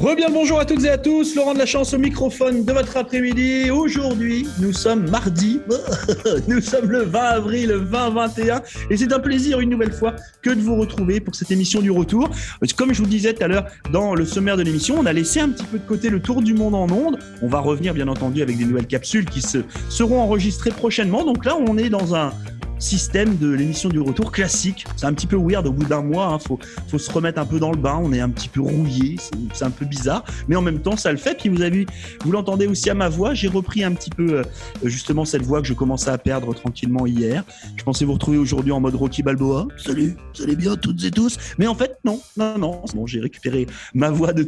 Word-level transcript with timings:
Rebien 0.00 0.30
bonjour 0.30 0.58
à 0.58 0.64
toutes 0.64 0.82
et 0.84 0.88
à 0.88 0.96
tous, 0.96 1.34
Laurent 1.34 1.52
de 1.52 1.58
la 1.58 1.66
chance 1.66 1.92
au 1.92 1.98
microphone 1.98 2.64
de 2.64 2.72
votre 2.72 2.96
après-midi. 2.96 3.70
Aujourd'hui, 3.70 4.48
nous 4.58 4.72
sommes 4.72 5.10
mardi, 5.10 5.60
nous 6.48 6.62
sommes 6.62 6.90
le 6.90 7.02
20 7.02 7.20
avril 7.20 7.68
2021 7.68 8.62
et 8.88 8.96
c'est 8.96 9.12
un 9.12 9.20
plaisir 9.20 9.60
une 9.60 9.68
nouvelle 9.68 9.92
fois 9.92 10.16
que 10.40 10.48
de 10.48 10.60
vous 10.60 10.76
retrouver 10.76 11.20
pour 11.20 11.34
cette 11.34 11.50
émission 11.50 11.82
du 11.82 11.90
retour. 11.90 12.30
Comme 12.78 12.94
je 12.94 13.02
vous 13.02 13.08
disais 13.08 13.34
tout 13.34 13.44
à 13.44 13.48
l'heure 13.48 13.66
dans 13.92 14.14
le 14.14 14.24
sommaire 14.24 14.56
de 14.56 14.62
l'émission, 14.62 14.96
on 14.98 15.04
a 15.04 15.12
laissé 15.12 15.38
un 15.40 15.50
petit 15.50 15.66
peu 15.66 15.78
de 15.78 15.86
côté 15.86 16.08
le 16.08 16.20
tour 16.20 16.40
du 16.40 16.54
monde 16.54 16.74
en 16.74 16.90
ondes. 16.90 17.18
On 17.42 17.48
va 17.48 17.60
revenir 17.60 17.92
bien 17.92 18.08
entendu 18.08 18.40
avec 18.40 18.56
des 18.56 18.64
nouvelles 18.64 18.86
capsules 18.86 19.26
qui 19.26 19.42
se, 19.42 19.58
seront 19.90 20.22
enregistrées 20.22 20.70
prochainement. 20.70 21.26
Donc 21.26 21.44
là, 21.44 21.58
on 21.58 21.76
est 21.76 21.90
dans 21.90 22.14
un 22.14 22.32
système 22.80 23.36
de 23.36 23.50
l'émission 23.50 23.88
du 23.88 24.00
retour 24.00 24.32
classique. 24.32 24.86
C'est 24.96 25.06
un 25.06 25.12
petit 25.12 25.26
peu 25.26 25.36
weird 25.36 25.66
au 25.66 25.72
bout 25.72 25.84
d'un 25.84 26.02
mois. 26.02 26.26
Hein. 26.26 26.38
Faut, 26.38 26.58
faut 26.88 26.98
se 26.98 27.10
remettre 27.10 27.38
un 27.38 27.46
peu 27.46 27.58
dans 27.58 27.70
le 27.70 27.78
bain. 27.78 28.00
On 28.02 28.12
est 28.12 28.20
un 28.20 28.30
petit 28.30 28.48
peu 28.48 28.60
rouillé. 28.60 29.16
C'est 29.52 29.64
un 29.64 29.70
peu 29.70 29.84
bizarre. 29.84 30.24
Mais 30.48 30.56
en 30.56 30.62
même 30.62 30.80
temps, 30.80 30.96
ça 30.96 31.12
le 31.12 31.18
fait. 31.18 31.36
Puis 31.38 31.48
vous 31.48 31.62
avez 31.62 31.86
vous 32.24 32.32
l'entendez 32.32 32.66
aussi 32.66 32.90
à 32.90 32.94
ma 32.94 33.08
voix. 33.08 33.34
J'ai 33.34 33.48
repris 33.48 33.84
un 33.84 33.92
petit 33.92 34.10
peu, 34.10 34.40
euh, 34.40 34.42
justement, 34.82 35.24
cette 35.24 35.42
voix 35.42 35.60
que 35.60 35.68
je 35.68 35.74
commençais 35.74 36.10
à 36.10 36.18
perdre 36.18 36.54
tranquillement 36.54 37.06
hier. 37.06 37.44
Je 37.76 37.84
pensais 37.84 38.04
vous 38.04 38.14
retrouver 38.14 38.38
aujourd'hui 38.38 38.72
en 38.72 38.80
mode 38.80 38.94
Rocky 38.94 39.22
Balboa. 39.22 39.68
Salut, 39.76 40.16
allez 40.42 40.56
bien 40.56 40.76
toutes 40.76 41.02
et 41.04 41.10
tous. 41.10 41.38
Mais 41.58 41.66
en 41.66 41.74
fait, 41.74 41.98
non, 42.04 42.20
non, 42.36 42.58
non. 42.58 42.82
Bon, 42.94 43.06
j'ai 43.06 43.20
récupéré 43.20 43.66
ma 43.94 44.10
voix 44.10 44.32
de 44.32 44.46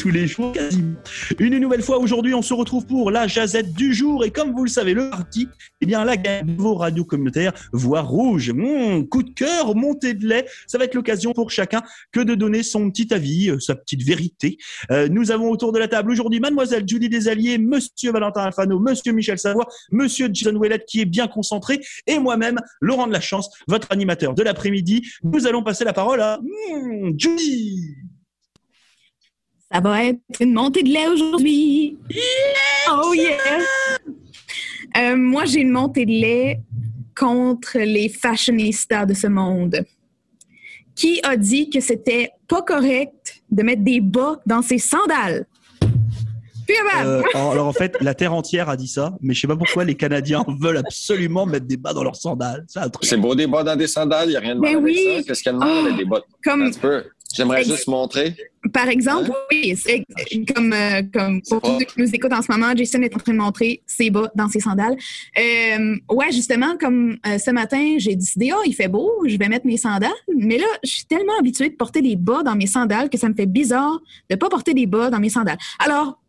tous 0.00 0.08
les 0.08 0.26
jours 0.26 0.52
quasiment. 0.52 0.96
Une 1.38 1.58
nouvelle 1.58 1.82
fois 1.82 1.98
aujourd'hui, 1.98 2.32
on 2.32 2.40
se 2.40 2.54
retrouve 2.54 2.86
pour 2.86 3.10
la 3.10 3.26
jazette 3.26 3.74
du 3.74 3.92
jour 3.92 4.24
et 4.24 4.30
comme 4.30 4.52
vous 4.52 4.64
le 4.64 4.70
savez, 4.70 4.94
le 4.94 5.10
parti, 5.10 5.46
eh 5.82 5.86
bien 5.86 6.04
la 6.06 6.16
gamme 6.16 6.56
vos 6.56 6.74
radios 6.74 7.04
communautaires 7.04 7.52
Voix 7.74 8.00
Rouge. 8.00 8.50
Coup 9.10 9.22
de 9.22 9.30
cœur, 9.30 9.76
montée 9.76 10.14
de 10.14 10.26
lait, 10.26 10.46
ça 10.66 10.78
va 10.78 10.84
être 10.84 10.94
l'occasion 10.94 11.34
pour 11.34 11.50
chacun 11.50 11.82
que 12.12 12.20
de 12.20 12.34
donner 12.34 12.62
son 12.62 12.90
petit 12.90 13.12
avis, 13.12 13.50
euh, 13.50 13.60
sa 13.60 13.74
petite 13.74 14.02
vérité. 14.02 14.56
Euh, 14.90 15.08
nous 15.08 15.32
avons 15.32 15.50
autour 15.50 15.70
de 15.70 15.78
la 15.78 15.86
table 15.86 16.10
aujourd'hui 16.10 16.40
mademoiselle 16.40 16.84
Julie 16.86 17.10
Desalliés, 17.10 17.58
monsieur 17.58 18.10
Valentin 18.10 18.40
Alfano, 18.40 18.80
monsieur 18.80 19.12
Michel 19.12 19.38
Savoie, 19.38 19.66
monsieur 19.92 20.30
Jason 20.32 20.56
Ouellet 20.56 20.82
qui 20.86 21.02
est 21.02 21.06
bien 21.06 21.28
concentré 21.28 21.78
et 22.06 22.18
moi-même, 22.18 22.58
Laurent 22.80 23.06
de 23.06 23.12
la 23.12 23.20
Chance, 23.20 23.50
votre 23.68 23.88
animateur 23.90 24.34
de 24.34 24.42
l'après-midi. 24.42 25.06
Nous 25.22 25.46
allons 25.46 25.62
passer 25.62 25.84
la 25.84 25.92
parole 25.92 26.22
à 26.22 26.38
mmh, 26.38 27.18
Julie. 27.18 27.96
Ça 29.72 29.80
va 29.80 30.04
être 30.04 30.18
une 30.40 30.52
montée 30.52 30.82
de 30.82 30.88
lait 30.88 31.06
aujourd'hui. 31.06 31.96
Oh 32.90 33.14
yeah! 33.14 33.36
Euh, 34.96 35.16
moi, 35.16 35.44
j'ai 35.44 35.60
une 35.60 35.70
montée 35.70 36.04
de 36.04 36.10
lait 36.10 36.60
contre 37.16 37.78
les 37.78 38.08
fashionistas 38.08 39.06
de 39.06 39.14
ce 39.14 39.28
monde. 39.28 39.84
Qui 40.96 41.20
a 41.22 41.36
dit 41.36 41.70
que 41.70 41.80
c'était 41.80 42.30
pas 42.48 42.62
correct 42.62 43.42
de 43.50 43.62
mettre 43.62 43.82
des 43.82 44.00
bas 44.00 44.40
dans 44.44 44.60
ses 44.60 44.78
sandales? 44.78 45.46
Euh, 47.02 47.22
alors 47.34 47.66
en 47.66 47.72
fait, 47.72 47.96
la 48.00 48.14
terre 48.14 48.32
entière 48.32 48.68
a 48.68 48.76
dit 48.76 48.86
ça, 48.86 49.16
mais 49.20 49.34
je 49.34 49.40
sais 49.40 49.48
pas 49.48 49.56
pourquoi 49.56 49.84
les 49.84 49.96
Canadiens 49.96 50.44
veulent 50.60 50.76
absolument 50.76 51.46
mettre 51.46 51.66
des 51.66 51.76
bas 51.76 51.92
dans 51.92 52.04
leurs 52.04 52.16
sandales. 52.16 52.64
C'est 53.02 53.16
beau 53.16 53.34
des 53.34 53.46
bas 53.46 53.64
dans 53.64 53.76
des 53.76 53.86
sandales, 53.86 54.28
il 54.28 54.30
n'y 54.30 54.36
a 54.36 54.40
rien 54.40 54.54
de 54.54 54.60
mal 54.60 54.76
avec 54.76 54.96
ça. 54.96 55.22
Qu'est-ce 55.26 55.42
qu'il 55.42 55.52
y 55.52 55.54
a 55.54 55.58
de 55.58 55.58
mal 55.58 55.86
avec 55.86 55.96
des 55.96 56.04
bas? 56.04 56.20
Comme... 56.44 56.70
J'aimerais 57.34 57.64
juste 57.64 57.86
montrer. 57.86 58.34
Par 58.72 58.88
exemple, 58.88 59.30
oui, 59.50 59.76
c'est 59.76 60.04
comme, 60.52 60.72
euh, 60.72 61.02
comme 61.12 61.40
pour 61.42 61.64
ceux 61.64 61.84
qui 61.84 62.00
nous 62.00 62.14
écoutent 62.14 62.32
en 62.32 62.42
ce 62.42 62.50
moment, 62.50 62.74
Jason 62.74 63.00
est 63.02 63.14
en 63.14 63.18
train 63.18 63.32
de 63.32 63.38
montrer 63.38 63.82
ses 63.86 64.10
bas 64.10 64.30
dans 64.34 64.48
ses 64.48 64.60
sandales. 64.60 64.96
Euh, 65.38 65.96
ouais, 66.10 66.32
justement, 66.32 66.76
comme 66.78 67.16
euh, 67.26 67.38
ce 67.38 67.50
matin, 67.52 67.96
j'ai 67.98 68.16
décidé, 68.16 68.50
oh, 68.52 68.62
il 68.66 68.74
fait 68.74 68.88
beau, 68.88 69.10
je 69.26 69.36
vais 69.36 69.48
mettre 69.48 69.66
mes 69.66 69.76
sandales. 69.76 70.10
Mais 70.36 70.58
là, 70.58 70.66
je 70.84 70.90
suis 70.90 71.04
tellement 71.04 71.38
habituée 71.38 71.70
de 71.70 71.76
porter 71.76 72.02
des 72.02 72.16
bas 72.16 72.42
dans 72.42 72.56
mes 72.56 72.66
sandales 72.66 73.08
que 73.08 73.18
ça 73.18 73.28
me 73.28 73.34
fait 73.34 73.46
bizarre 73.46 74.00
de 74.28 74.36
pas 74.36 74.48
porter 74.48 74.74
des 74.74 74.86
bas 74.86 75.08
dans 75.10 75.20
mes 75.20 75.30
sandales. 75.30 75.58
Alors, 75.78 76.20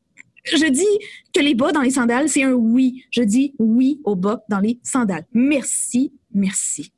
je 0.45 0.67
dis 0.69 0.85
que 1.33 1.41
les 1.41 1.55
bas 1.55 1.71
dans 1.71 1.81
les 1.81 1.91
sandales, 1.91 2.29
c'est 2.29 2.43
un 2.43 2.53
oui. 2.53 3.03
Je 3.11 3.23
dis 3.23 3.53
oui 3.59 3.99
aux 4.03 4.15
bas 4.15 4.43
dans 4.49 4.59
les 4.59 4.79
sandales. 4.83 5.25
Merci, 5.33 6.13
merci 6.33 6.91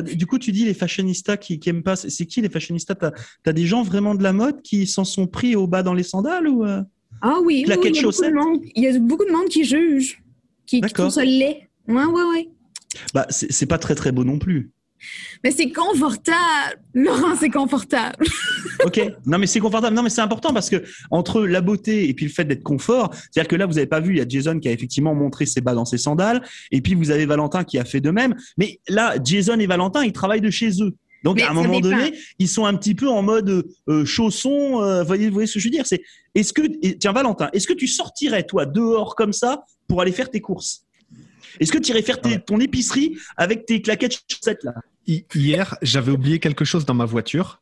du 0.00 0.26
coup, 0.26 0.38
tu 0.38 0.52
dis 0.52 0.64
les 0.64 0.74
fashionistas 0.74 1.36
qui, 1.36 1.58
qui 1.58 1.68
aiment 1.68 1.82
pas. 1.82 1.96
C'est 1.96 2.24
qui 2.26 2.40
les 2.40 2.48
fashionistas? 2.48 2.94
T'as 2.94 3.12
as 3.44 3.52
des 3.52 3.66
gens 3.66 3.82
vraiment 3.82 4.14
de 4.14 4.22
la 4.22 4.32
mode 4.32 4.62
qui 4.62 4.86
s'en 4.86 5.04
sont 5.04 5.26
pris 5.26 5.54
au 5.56 5.66
bas 5.66 5.82
dans 5.82 5.92
les 5.92 6.02
sandales 6.02 6.48
ou 6.48 6.64
euh, 6.64 6.82
Ah 7.20 7.38
oui, 7.44 7.64
il, 7.66 7.68
y 7.68 7.72
a 7.72 7.76
il 7.76 8.82
y 8.82 8.86
a 8.86 8.98
beaucoup 8.98 9.24
de 9.24 9.32
monde 9.32 9.48
qui 9.48 9.64
juge, 9.64 10.22
qui, 10.64 10.80
qui 10.80 10.92
trouve 10.92 11.10
ça 11.10 11.24
laid. 11.24 11.68
Ouais, 11.88 12.04
ouais, 12.04 12.22
ouais. 12.34 12.48
Bah, 13.12 13.26
c'est 13.28 13.66
pas 13.66 13.78
très 13.78 13.94
très 13.94 14.12
beau 14.12 14.24
non 14.24 14.38
plus. 14.38 14.70
Mais 15.44 15.50
c'est 15.50 15.70
confortable. 15.70 16.80
Laurent, 16.94 17.36
c'est 17.38 17.50
confortable. 17.50 18.24
ok. 18.84 19.00
Non, 19.26 19.38
mais 19.38 19.46
c'est 19.46 19.60
confortable. 19.60 19.94
Non, 19.94 20.02
mais 20.02 20.10
c'est 20.10 20.20
important 20.20 20.52
parce 20.52 20.70
que 20.70 20.82
entre 21.10 21.42
la 21.42 21.60
beauté 21.60 22.08
et 22.08 22.14
puis 22.14 22.26
le 22.26 22.32
fait 22.32 22.44
d'être 22.44 22.62
confort, 22.62 23.14
c'est-à-dire 23.14 23.48
que 23.48 23.56
là, 23.56 23.66
vous 23.66 23.78
avez 23.78 23.86
pas 23.86 24.00
vu, 24.00 24.14
il 24.14 24.18
y 24.18 24.20
a 24.20 24.28
Jason 24.28 24.58
qui 24.58 24.68
a 24.68 24.72
effectivement 24.72 25.14
montré 25.14 25.46
ses 25.46 25.60
bas 25.60 25.74
dans 25.74 25.84
ses 25.84 25.98
sandales, 25.98 26.42
et 26.70 26.80
puis 26.80 26.94
vous 26.94 27.10
avez 27.10 27.26
Valentin 27.26 27.64
qui 27.64 27.78
a 27.78 27.84
fait 27.84 28.00
de 28.00 28.10
même. 28.10 28.34
Mais 28.56 28.80
là, 28.88 29.16
Jason 29.22 29.58
et 29.58 29.66
Valentin, 29.66 30.04
ils 30.04 30.12
travaillent 30.12 30.40
de 30.40 30.50
chez 30.50 30.82
eux. 30.82 30.94
Donc 31.22 31.40
à 31.40 31.50
un 31.50 31.54
moment 31.54 31.80
donné, 31.80 32.14
ils 32.38 32.48
sont 32.48 32.64
un 32.64 32.74
petit 32.74 32.94
peu 32.94 33.08
en 33.08 33.22
mode 33.22 33.64
euh, 33.88 34.04
chaussons. 34.04 34.82
Euh, 34.82 35.04
voyez, 35.04 35.28
vous 35.28 35.34
voyez 35.34 35.46
ce 35.46 35.54
que 35.54 35.60
je 35.60 35.66
veux 35.66 35.70
dire? 35.70 35.86
C'est 35.86 36.02
est-ce 36.34 36.52
que 36.52 36.62
tiens 36.94 37.12
Valentin, 37.12 37.48
est-ce 37.52 37.66
que 37.66 37.72
tu 37.72 37.86
sortirais 37.86 38.42
toi 38.42 38.66
dehors 38.66 39.14
comme 39.14 39.32
ça 39.32 39.64
pour 39.86 40.00
aller 40.00 40.12
faire 40.12 40.30
tes 40.30 40.40
courses? 40.40 40.84
Est-ce 41.60 41.70
que 41.70 41.78
tu 41.78 41.90
irais 41.90 42.02
faire 42.02 42.20
ton 42.20 42.58
épicerie 42.60 43.16
avec 43.36 43.66
tes 43.66 43.82
claquettes 43.82 44.18
chaussettes 44.28 44.64
là? 44.64 44.74
Hier, 45.06 45.76
j'avais 45.82 46.12
oublié 46.12 46.38
quelque 46.38 46.64
chose 46.64 46.84
dans 46.84 46.94
ma 46.94 47.04
voiture. 47.04 47.60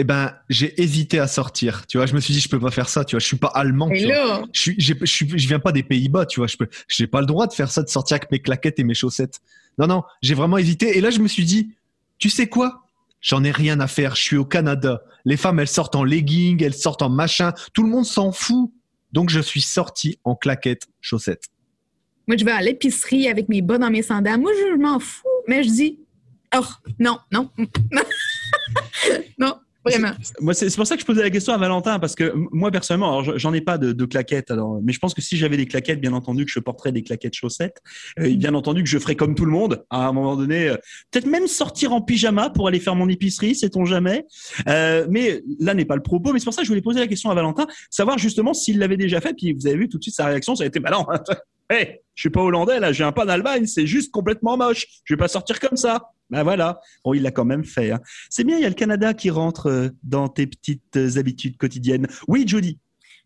Eh 0.00 0.04
ben, 0.04 0.32
j'ai 0.48 0.80
hésité 0.80 1.18
à 1.18 1.26
sortir. 1.26 1.84
Tu 1.88 1.98
vois, 1.98 2.06
je 2.06 2.14
me 2.14 2.20
suis 2.20 2.32
dit, 2.32 2.38
je 2.38 2.48
peux 2.48 2.60
pas 2.60 2.70
faire 2.70 2.88
ça. 2.88 3.04
Tu 3.04 3.16
vois, 3.16 3.20
je 3.20 3.26
suis 3.26 3.36
pas 3.36 3.48
allemand. 3.48 3.90
Tu 3.90 4.06
vois. 4.06 4.44
Je 4.52 4.60
suis, 4.60 4.76
je, 4.78 4.94
je 5.02 5.48
viens 5.48 5.58
pas 5.58 5.72
des 5.72 5.82
Pays-Bas. 5.82 6.24
Tu 6.26 6.38
vois, 6.38 6.46
je 6.46 6.56
peux, 6.56 6.68
j'ai 6.86 7.08
pas 7.08 7.20
le 7.20 7.26
droit 7.26 7.48
de 7.48 7.52
faire 7.52 7.70
ça, 7.70 7.82
de 7.82 7.88
sortir 7.88 8.16
avec 8.16 8.30
mes 8.30 8.38
claquettes 8.38 8.78
et 8.78 8.84
mes 8.84 8.94
chaussettes. 8.94 9.40
Non, 9.76 9.88
non, 9.88 10.02
j'ai 10.22 10.34
vraiment 10.34 10.56
hésité. 10.56 10.96
Et 10.96 11.00
là, 11.00 11.10
je 11.10 11.18
me 11.18 11.26
suis 11.26 11.44
dit, 11.44 11.72
tu 12.18 12.30
sais 12.30 12.46
quoi? 12.46 12.84
J'en 13.20 13.42
ai 13.42 13.50
rien 13.50 13.80
à 13.80 13.88
faire. 13.88 14.14
Je 14.14 14.22
suis 14.22 14.36
au 14.36 14.44
Canada. 14.44 15.02
Les 15.24 15.36
femmes, 15.36 15.58
elles 15.58 15.66
sortent 15.66 15.96
en 15.96 16.04
legging, 16.04 16.62
elles 16.62 16.74
sortent 16.74 17.02
en 17.02 17.10
machin. 17.10 17.52
Tout 17.72 17.82
le 17.82 17.88
monde 17.88 18.06
s'en 18.06 18.30
fout. 18.30 18.72
Donc, 19.12 19.30
je 19.30 19.40
suis 19.40 19.62
sorti 19.62 20.20
en 20.22 20.36
claquettes, 20.36 20.86
chaussettes. 21.00 21.48
Moi, 22.28 22.36
je 22.36 22.44
vais 22.44 22.52
à 22.52 22.62
l'épicerie 22.62 23.26
avec 23.26 23.48
mes 23.48 23.62
bas 23.62 23.78
dans 23.78 23.90
mes 23.90 24.02
sandales. 24.02 24.38
Moi, 24.38 24.52
je 24.54 24.76
m'en 24.76 25.00
fous. 25.00 25.26
Mais 25.48 25.64
je 25.64 25.70
dis, 25.70 25.98
Oh, 26.56 26.64
non, 26.98 27.18
non. 27.32 27.50
non, 29.38 29.54
vraiment. 29.84 30.12
C'est 30.52 30.74
pour 30.76 30.86
ça 30.86 30.94
que 30.94 31.00
je 31.00 31.06
posais 31.06 31.22
la 31.22 31.30
question 31.30 31.52
à 31.52 31.58
Valentin, 31.58 31.98
parce 31.98 32.14
que 32.14 32.32
moi, 32.52 32.70
personnellement, 32.70 33.22
j'en 33.22 33.52
ai 33.52 33.60
pas 33.60 33.78
de, 33.78 34.04
claquettes, 34.04 34.50
alors, 34.50 34.80
mais 34.82 34.92
je 34.92 34.98
pense 34.98 35.14
que 35.14 35.20
si 35.20 35.36
j'avais 35.36 35.56
des 35.56 35.66
claquettes, 35.66 36.00
bien 36.00 36.12
entendu, 36.12 36.44
que 36.46 36.50
je 36.50 36.60
porterais 36.60 36.92
des 36.92 37.02
claquettes 37.02 37.34
chaussettes, 37.34 37.82
euh, 38.18 38.34
bien 38.36 38.54
entendu 38.54 38.82
que 38.82 38.88
je 38.88 38.98
ferais 38.98 39.16
comme 39.16 39.34
tout 39.34 39.44
le 39.44 39.50
monde, 39.50 39.84
à 39.90 40.08
un 40.08 40.12
moment 40.12 40.36
donné, 40.36 40.68
euh, 40.68 40.76
peut-être 41.10 41.26
même 41.26 41.46
sortir 41.46 41.92
en 41.92 42.00
pyjama 42.00 42.50
pour 42.50 42.68
aller 42.68 42.80
faire 42.80 42.94
mon 42.94 43.08
épicerie, 43.08 43.54
sait-on 43.54 43.84
jamais. 43.84 44.24
Euh, 44.68 45.06
mais 45.10 45.42
là 45.60 45.74
n'est 45.74 45.84
pas 45.84 45.96
le 45.96 46.02
propos, 46.02 46.32
mais 46.32 46.38
c'est 46.38 46.44
pour 46.44 46.54
ça 46.54 46.62
que 46.62 46.66
je 46.66 46.70
voulais 46.70 46.82
poser 46.82 47.00
la 47.00 47.06
question 47.06 47.30
à 47.30 47.34
Valentin, 47.34 47.66
savoir 47.90 48.18
justement 48.18 48.54
s'il 48.54 48.78
l'avait 48.78 48.96
déjà 48.96 49.20
fait, 49.20 49.34
puis 49.34 49.52
vous 49.52 49.66
avez 49.66 49.76
vu 49.76 49.88
tout 49.88 49.98
de 49.98 50.02
suite 50.02 50.14
sa 50.14 50.26
réaction, 50.26 50.54
ça 50.54 50.64
a 50.64 50.66
été, 50.66 50.80
bah 50.80 50.90
non, 50.90 51.06
hey, 51.70 52.00
je 52.14 52.22
suis 52.22 52.30
pas 52.30 52.40
hollandais, 52.40 52.80
là, 52.80 52.92
j'ai 52.92 53.04
un 53.04 53.12
pas 53.12 53.24
d'Allemagne, 53.24 53.66
c'est 53.66 53.86
juste 53.86 54.10
complètement 54.10 54.56
moche, 54.56 54.86
je 55.04 55.14
vais 55.14 55.18
pas 55.18 55.28
sortir 55.28 55.60
comme 55.60 55.76
ça. 55.76 56.10
Ben 56.30 56.42
voilà. 56.42 56.80
Bon, 57.04 57.14
il 57.14 57.22
l'a 57.22 57.30
quand 57.30 57.44
même 57.44 57.64
fait. 57.64 57.90
Hein. 57.90 58.00
C'est 58.28 58.44
bien, 58.44 58.58
il 58.58 58.62
y 58.62 58.66
a 58.66 58.68
le 58.68 58.74
Canada 58.74 59.14
qui 59.14 59.30
rentre 59.30 59.68
euh, 59.68 59.88
dans 60.02 60.28
tes 60.28 60.46
petites 60.46 60.96
euh, 60.96 61.16
habitudes 61.16 61.56
quotidiennes. 61.56 62.06
Oui, 62.26 62.44
Judy. 62.46 62.78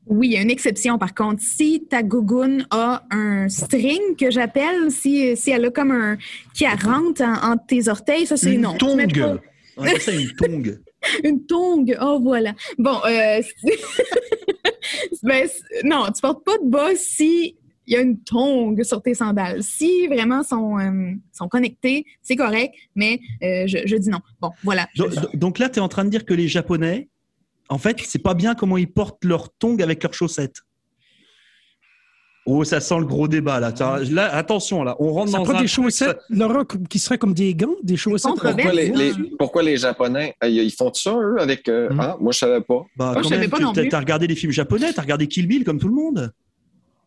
Oui, 0.06 0.28
il 0.28 0.32
y 0.32 0.36
a 0.36 0.42
une 0.42 0.50
exception 0.50 0.98
par 0.98 1.14
contre. 1.14 1.42
Si 1.42 1.86
ta 1.88 2.02
gougoune 2.02 2.66
a 2.70 3.04
un 3.10 3.48
string 3.48 4.16
que 4.18 4.30
j'appelle, 4.30 4.90
si, 4.90 5.36
si 5.36 5.50
elle 5.50 5.64
a 5.64 5.70
comme 5.70 5.92
un 5.92 6.16
qui 6.54 6.66
rentre 6.66 7.22
entre 7.22 7.66
tes 7.66 7.88
orteils, 7.88 8.26
ça 8.26 8.36
c'est 8.36 8.56
non. 8.56 8.76
Tongue. 8.76 9.06
c'est 10.00 10.20
une 10.20 10.32
tongue. 10.36 10.80
une 11.24 11.46
tongue. 11.46 11.96
Oh 12.00 12.18
voilà. 12.20 12.52
Bon, 12.78 12.98
euh, 13.06 13.40
ben, 15.22 15.48
non, 15.84 16.06
tu 16.06 16.20
portes 16.20 16.44
pas 16.44 16.58
de 16.58 16.68
bas 16.68 16.94
si 16.96 17.56
il 17.86 17.94
y 17.94 17.96
a 17.96 18.00
une 18.00 18.18
tongue 18.18 18.82
sur 18.84 19.02
tes 19.02 19.14
sandales. 19.14 19.62
Si 19.62 20.06
vraiment 20.06 20.42
sont, 20.42 20.78
euh, 20.78 21.12
sont 21.32 21.48
connectés, 21.48 22.04
c'est 22.22 22.36
correct, 22.36 22.74
mais 22.94 23.20
euh, 23.42 23.66
je, 23.66 23.96
dis 23.96 24.08
non. 24.08 24.20
Bon, 24.40 24.50
voilà. 24.62 24.86
Donc, 25.34 25.58
là, 25.58 25.68
tu 25.68 25.78
es 25.78 25.82
en 25.82 25.88
train 25.88 26.04
de 26.04 26.10
dire 26.10 26.24
que 26.24 26.34
les 26.34 26.48
Japonais, 26.48 27.08
en 27.68 27.78
fait, 27.78 27.98
c'est 28.04 28.22
pas 28.22 28.34
bien 28.34 28.54
comment 28.54 28.76
ils 28.76 28.90
portent 28.90 29.24
leurs 29.24 29.52
tongs 29.54 29.78
avec 29.80 30.02
leurs 30.02 30.14
chaussettes. 30.14 30.60
Oh, 32.44 32.64
ça 32.64 32.80
sent 32.80 32.98
le 32.98 33.04
gros 33.04 33.28
débat 33.28 33.60
là. 33.60 33.72
là 34.10 34.34
attention, 34.34 34.82
là, 34.82 34.96
on 34.98 35.12
rentre 35.12 35.30
ça 35.30 35.38
dans 35.38 35.48
un 35.48 35.60
des 35.60 35.68
chaussettes, 35.68 36.18
Laurent, 36.28 36.64
qui 36.64 36.98
seraient 36.98 37.16
comme 37.16 37.34
des 37.34 37.54
gants, 37.54 37.76
des 37.84 37.96
chaussettes. 37.96 38.32
Pourquoi 38.32 38.72
les, 38.72 39.12
pourquoi 39.38 39.62
les 39.62 39.76
Japonais, 39.76 40.34
euh, 40.42 40.48
ils 40.48 40.72
font 40.72 40.92
ça 40.92 41.14
eux 41.14 41.36
avec 41.38 41.68
hmm. 41.68 42.00
Ah, 42.00 42.16
moi 42.20 42.32
je 42.32 42.38
savais 42.38 42.60
pas. 42.60 42.82
Bah, 42.96 43.12
moi, 43.12 43.22
je 43.22 43.28
savais 43.28 43.46
pas 43.46 43.60
non 43.60 43.72
plus. 43.72 43.88
T'as 43.88 44.00
regardé 44.00 44.26
les 44.26 44.34
films 44.34 44.50
japonais, 44.50 44.92
t'as 44.92 45.02
regardé 45.02 45.28
Kill 45.28 45.46
Bill 45.46 45.62
comme 45.62 45.78
tout 45.78 45.86
le 45.86 45.94
monde. 45.94 46.32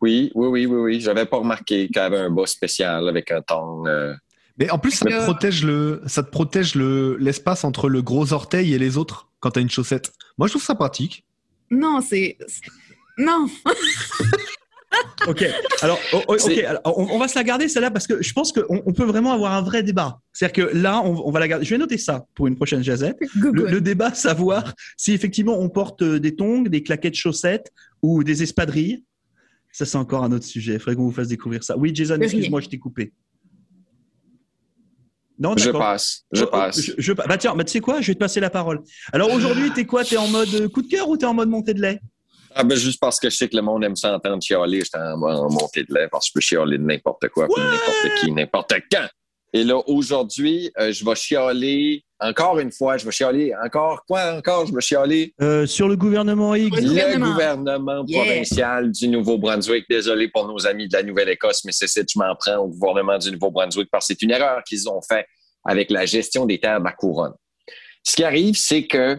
Oui, 0.01 0.31
oui, 0.35 0.47
oui, 0.47 0.65
oui, 0.65 0.77
oui. 0.77 1.01
J'avais 1.01 1.25
pas 1.25 1.37
remarqué 1.37 1.87
qu'il 1.87 1.95
y 1.95 1.99
avait 1.99 2.19
un 2.19 2.29
bas 2.29 2.45
spécial 2.45 3.07
avec 3.07 3.31
un 3.31 3.41
tong. 3.41 3.87
Euh. 3.87 4.13
Mais 4.57 4.69
en 4.69 4.77
plus, 4.77 4.91
ça 4.91 5.05
te 5.05 5.23
protège 5.23 5.63
le, 5.63 6.01
ça 6.05 6.23
te 6.23 6.29
protège 6.29 6.75
le 6.75 7.17
l'espace 7.19 7.63
entre 7.63 7.89
le 7.89 8.01
gros 8.01 8.31
orteil 8.33 8.73
et 8.73 8.79
les 8.79 8.97
autres 8.97 9.29
quand 9.39 9.51
tu 9.51 9.59
as 9.59 9.61
une 9.61 9.69
chaussette. 9.69 10.13
Moi, 10.37 10.47
je 10.47 10.53
trouve 10.53 10.63
ça 10.63 10.75
pratique. 10.75 11.25
Non, 11.69 12.01
c'est. 12.01 12.37
Non! 13.17 13.47
ok, 15.27 15.45
alors, 15.81 15.99
oh, 16.13 16.21
oh, 16.27 16.37
on, 16.85 17.17
va 17.17 17.27
se 17.27 17.35
la 17.35 17.43
garder 17.43 17.67
celle-là 17.67 17.91
parce 17.91 18.07
que 18.07 18.21
je 18.21 18.33
pense 18.33 18.51
qu'on 18.51 18.93
peut 18.93 19.03
vraiment 19.03 19.31
avoir 19.31 19.53
un 19.53 19.61
vrai 19.61 19.83
débat. 19.83 20.19
C'est-à-dire 20.31 20.67
que 20.67 20.77
là, 20.77 21.01
on, 21.01 21.31
va 21.31 21.39
la 21.39 21.47
garder. 21.47 21.65
Je 21.65 21.71
vais 21.71 21.77
noter 21.77 21.97
ça 21.97 22.25
pour 22.35 22.47
une 22.47 22.55
prochaine 22.55 22.83
jazette. 22.83 23.17
Le, 23.35 23.51
le, 23.51 23.81
débat, 23.81 24.13
savoir 24.13 24.73
si 24.97 25.13
effectivement 25.13 25.57
on 25.59 25.69
porte 25.69 26.01
euh, 26.01 26.19
des 26.19 26.35
tongs, 26.35 26.63
des 26.63 26.83
claquettes 26.83 27.15
chaussettes 27.15 27.71
ou 28.01 28.23
des 28.23 28.43
espadrilles. 28.43 29.03
Ça, 29.75 29.85
c'est 29.85 29.97
encore 29.97 30.23
un 30.23 30.31
autre 30.31 30.45
sujet. 30.45 30.75
Il 30.75 30.79
faudrait 30.79 30.95
qu'on 30.95 31.03
vous 31.03 31.11
fasse 31.11 31.27
découvrir 31.27 31.61
ça. 31.61 31.77
Oui, 31.77 31.93
Jason, 31.93 32.17
excuse-moi, 32.21 32.61
je 32.61 32.69
t'ai 32.69 32.79
coupé. 32.79 33.11
Non, 35.37 35.57
je 35.57 35.69
passe. 35.69 36.23
Je 36.31 36.43
oh, 36.43 36.47
oh, 36.47 36.49
passe. 36.49 36.91
Je, 36.97 37.11
bah 37.11 37.37
tiens, 37.37 37.53
bah, 37.57 37.65
tu 37.65 37.73
sais 37.73 37.81
quoi? 37.81 37.99
Je 37.99 38.07
vais 38.07 38.13
te 38.13 38.19
passer 38.19 38.39
la 38.39 38.49
parole. 38.49 38.81
Alors 39.11 39.33
aujourd'hui, 39.33 39.73
t'es 39.73 39.83
quoi? 39.83 40.05
T'es 40.05 40.15
en 40.15 40.29
mode 40.29 40.69
coup 40.69 40.81
de 40.81 40.87
cœur 40.87 41.09
ou 41.09 41.17
t'es 41.17 41.25
en 41.25 41.33
mode 41.33 41.49
montée 41.49 41.73
de 41.73 41.81
lait? 41.81 41.99
Ah 42.53 42.63
ben 42.63 42.77
juste 42.77 43.01
parce 43.01 43.19
que 43.19 43.29
je 43.29 43.35
sais 43.35 43.49
que 43.49 43.55
le 43.57 43.63
monde 43.63 43.83
aime 43.83 43.97
s'entendre 43.97 44.41
chialer, 44.41 44.79
j'étais 44.79 44.97
en, 44.97 45.21
en 45.21 45.49
montée 45.49 45.83
de 45.83 45.93
lait 45.93 46.07
parce 46.09 46.27
que 46.27 46.29
je 46.29 46.33
peux 46.35 46.39
chialer 46.39 46.77
de 46.77 46.83
n'importe 46.83 47.27
quoi, 47.27 47.45
n'importe 47.49 48.21
qui, 48.21 48.31
n'importe 48.31 48.75
quand. 48.89 49.09
Et 49.55 49.63
là, 49.63 49.81
aujourd'hui, 49.87 50.69
euh, 50.77 50.91
je 50.91 51.05
vais 51.05 51.15
chialer 51.15 52.03
encore 52.19 52.59
une 52.59 52.73
fois, 52.73 52.97
je 52.97 53.05
vais 53.05 53.11
chialer 53.11 53.53
encore 53.63 54.03
quoi 54.05 54.33
encore, 54.33 54.65
je 54.65 54.75
vais 54.75 54.81
chialer? 54.81 55.33
Euh, 55.41 55.65
sur 55.65 55.87
le 55.87 55.95
gouvernement 55.95 56.55
X. 56.55 56.77
Le 56.81 57.17
gouvernement, 57.17 58.03
provincial 58.03 58.91
du 58.91 59.07
Nouveau-Brunswick. 59.07 59.85
Désolé 59.89 60.27
pour 60.27 60.45
nos 60.45 60.67
amis 60.67 60.89
de 60.89 60.97
la 60.97 61.03
Nouvelle-Écosse, 61.03 61.63
mais 61.63 61.71
c'est 61.71 61.87
ça, 61.87 62.01
je 62.01 62.19
m'en 62.19 62.35
prends 62.37 62.57
au 62.57 62.67
gouvernement 62.67 63.17
du 63.17 63.31
Nouveau-Brunswick 63.31 63.87
parce 63.89 64.07
que 64.07 64.13
c'est 64.13 64.23
une 64.23 64.31
erreur 64.31 64.61
qu'ils 64.65 64.89
ont 64.89 64.99
fait 65.01 65.25
avec 65.63 65.89
la 65.89 66.05
gestion 66.05 66.45
des 66.45 66.59
terres 66.59 66.81
de 66.81 66.85
la 66.85 66.91
couronne. 66.91 67.33
Ce 68.03 68.17
qui 68.17 68.25
arrive, 68.25 68.55
c'est 68.57 68.85
que 68.85 69.17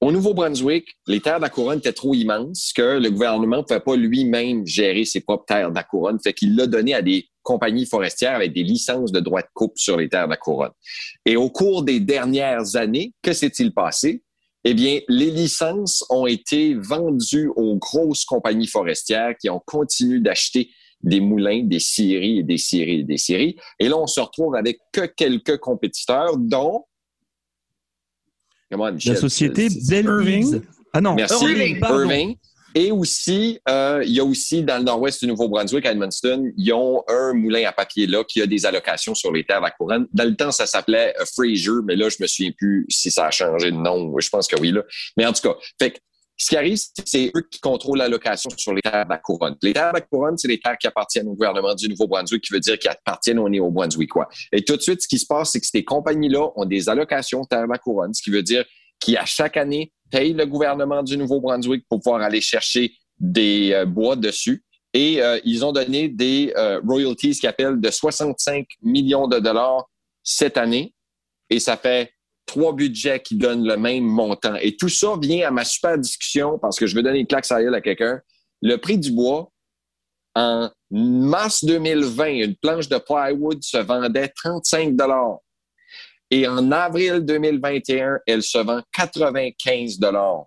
au 0.00 0.10
Nouveau-Brunswick, 0.12 0.86
les 1.06 1.20
terres 1.20 1.36
de 1.36 1.42
la 1.42 1.50
couronne 1.50 1.78
étaient 1.78 1.92
trop 1.92 2.14
immenses 2.14 2.72
que 2.74 2.98
le 2.98 3.10
gouvernement 3.10 3.58
ne 3.58 3.62
pouvait 3.64 3.80
pas 3.80 3.96
lui-même 3.96 4.66
gérer 4.66 5.04
ses 5.04 5.20
propres 5.20 5.44
terres 5.44 5.68
de 5.68 5.74
la 5.74 5.84
couronne. 5.84 6.18
Fait 6.24 6.32
qu'il 6.32 6.56
l'a 6.56 6.66
donné 6.66 6.94
à 6.94 7.02
des 7.02 7.28
compagnies 7.42 7.86
forestières 7.86 8.34
avec 8.34 8.52
des 8.52 8.62
licences 8.62 9.12
de 9.12 9.20
droit 9.20 9.42
de 9.42 9.48
coupe 9.54 9.76
sur 9.76 9.96
les 9.96 10.08
terres 10.08 10.26
de 10.26 10.30
la 10.30 10.36
couronne. 10.36 10.72
Et 11.26 11.36
au 11.36 11.50
cours 11.50 11.82
des 11.82 12.00
dernières 12.00 12.76
années, 12.76 13.12
que 13.22 13.32
s'est-il 13.32 13.72
passé? 13.72 14.22
Eh 14.64 14.74
bien, 14.74 15.00
les 15.08 15.30
licences 15.30 16.04
ont 16.08 16.26
été 16.26 16.74
vendues 16.74 17.50
aux 17.56 17.76
grosses 17.76 18.24
compagnies 18.24 18.68
forestières 18.68 19.34
qui 19.40 19.50
ont 19.50 19.60
continué 19.66 20.20
d'acheter 20.20 20.70
des 21.02 21.18
moulins, 21.18 21.64
des 21.64 21.80
scieries 21.80 22.38
et 22.38 22.42
des 22.44 22.58
scieries 22.58 23.00
et 23.00 23.04
des 23.04 23.16
scieries. 23.16 23.56
Et 23.80 23.88
là, 23.88 23.98
on 23.98 24.06
se 24.06 24.20
retrouve 24.20 24.54
avec 24.54 24.78
que 24.92 25.06
quelques 25.06 25.58
compétiteurs, 25.58 26.36
dont 26.36 26.84
la 28.70 29.16
société 29.16 29.68
Irving. 29.90 30.62
Ah 30.92 31.00
non, 31.00 31.14
Merci. 31.14 31.44
Irving. 31.44 32.36
Et 32.74 32.90
aussi, 32.90 33.60
euh, 33.68 34.02
il 34.04 34.12
y 34.12 34.20
a 34.20 34.24
aussi 34.24 34.62
dans 34.62 34.78
le 34.78 34.84
nord-ouest 34.84 35.20
du 35.20 35.26
Nouveau-Brunswick, 35.28 35.84
à 35.86 35.92
Edmundston, 35.92 36.52
ils 36.56 36.72
ont 36.72 37.02
un 37.08 37.34
moulin 37.34 37.64
à 37.66 37.72
papier 37.72 38.06
là 38.06 38.24
qui 38.24 38.40
a 38.40 38.46
des 38.46 38.64
allocations 38.66 39.14
sur 39.14 39.32
les 39.32 39.44
terres 39.44 39.64
à 39.64 39.70
couronne. 39.70 40.06
Dans 40.12 40.24
le 40.24 40.34
temps, 40.34 40.52
ça 40.52 40.66
s'appelait 40.66 41.14
euh, 41.20 41.24
Fraser, 41.24 41.82
mais 41.84 41.96
là, 41.96 42.08
je 42.08 42.16
me 42.20 42.26
souviens 42.26 42.52
plus 42.56 42.86
si 42.88 43.10
ça 43.10 43.26
a 43.26 43.30
changé 43.30 43.70
de 43.70 43.76
nom. 43.76 44.14
Je 44.18 44.28
pense 44.28 44.46
que 44.46 44.58
oui. 44.60 44.72
Là. 44.72 44.82
Mais 45.16 45.26
en 45.26 45.32
tout 45.32 45.42
cas, 45.42 45.54
fait 45.78 46.00
ce 46.42 46.48
qui 46.48 46.56
arrive, 46.56 46.78
c'est 47.04 47.30
eux 47.36 47.46
qui 47.48 47.60
contrôlent 47.60 47.98
l'allocation 47.98 48.50
sur 48.56 48.74
les 48.74 48.82
terres 48.82 49.06
la 49.08 49.18
couronne. 49.18 49.56
Les 49.62 49.72
terres 49.72 49.92
la 49.92 50.00
couronne, 50.00 50.36
c'est 50.36 50.48
les 50.48 50.58
terres 50.58 50.78
qui 50.78 50.86
appartiennent 50.86 51.28
au 51.28 51.34
gouvernement 51.34 51.74
du 51.74 51.88
Nouveau-Brunswick, 51.88 52.42
qui 52.42 52.52
veut 52.52 52.60
dire 52.60 52.78
qu'ils 52.78 52.90
appartiennent 52.90 53.38
au 53.38 53.48
Néo-Brunswickois. 53.48 54.28
Et 54.50 54.64
tout 54.64 54.76
de 54.76 54.82
suite, 54.82 55.02
ce 55.02 55.08
qui 55.08 55.18
se 55.18 55.26
passe, 55.26 55.52
c'est 55.52 55.60
que 55.60 55.66
ces 55.66 55.84
compagnies-là 55.84 56.48
ont 56.56 56.64
des 56.64 56.88
allocations 56.88 57.44
terres 57.44 57.68
la 57.68 57.78
couronne, 57.78 58.12
ce 58.12 58.22
qui 58.22 58.30
veut 58.30 58.42
dire 58.42 58.64
qui, 59.02 59.16
à 59.16 59.24
chaque 59.24 59.56
année, 59.56 59.92
paye 60.10 60.32
le 60.32 60.46
gouvernement 60.46 61.02
du 61.02 61.16
Nouveau-Brunswick 61.16 61.84
pour 61.88 62.00
pouvoir 62.00 62.22
aller 62.22 62.40
chercher 62.40 62.94
des 63.18 63.72
euh, 63.72 63.84
bois 63.84 64.16
dessus. 64.16 64.64
Et 64.94 65.22
euh, 65.22 65.40
ils 65.44 65.64
ont 65.64 65.72
donné 65.72 66.08
des 66.08 66.52
euh, 66.56 66.80
royalties 66.86 67.32
qui 67.32 67.46
appellent 67.46 67.80
de 67.80 67.90
65 67.90 68.66
millions 68.82 69.26
de 69.26 69.38
dollars 69.38 69.88
cette 70.22 70.56
année. 70.56 70.94
Et 71.50 71.58
ça 71.58 71.76
fait 71.76 72.12
trois 72.46 72.72
budgets 72.72 73.20
qui 73.20 73.36
donnent 73.36 73.66
le 73.66 73.76
même 73.76 74.04
montant. 74.04 74.54
Et 74.56 74.76
tout 74.76 74.88
ça 74.88 75.14
vient 75.20 75.48
à 75.48 75.50
ma 75.50 75.64
super 75.64 75.98
discussion 75.98 76.58
parce 76.58 76.78
que 76.78 76.86
je 76.86 76.94
veux 76.94 77.02
donner 77.02 77.20
une 77.20 77.26
claque 77.26 77.50
à 77.50 77.80
quelqu'un. 77.80 78.20
Le 78.60 78.76
prix 78.76 78.98
du 78.98 79.12
bois, 79.12 79.50
en 80.34 80.70
mars 80.90 81.64
2020, 81.64 82.26
une 82.26 82.56
planche 82.56 82.88
de 82.88 82.98
plywood 82.98 83.62
se 83.62 83.78
vendait 83.78 84.28
35 84.28 84.94
dollars. 84.94 85.38
Et 86.32 86.48
en 86.48 86.72
avril 86.72 87.20
2021, 87.20 88.20
elle 88.26 88.42
se 88.42 88.56
vend 88.56 88.80
95 88.94 89.98
dollars. 89.98 90.46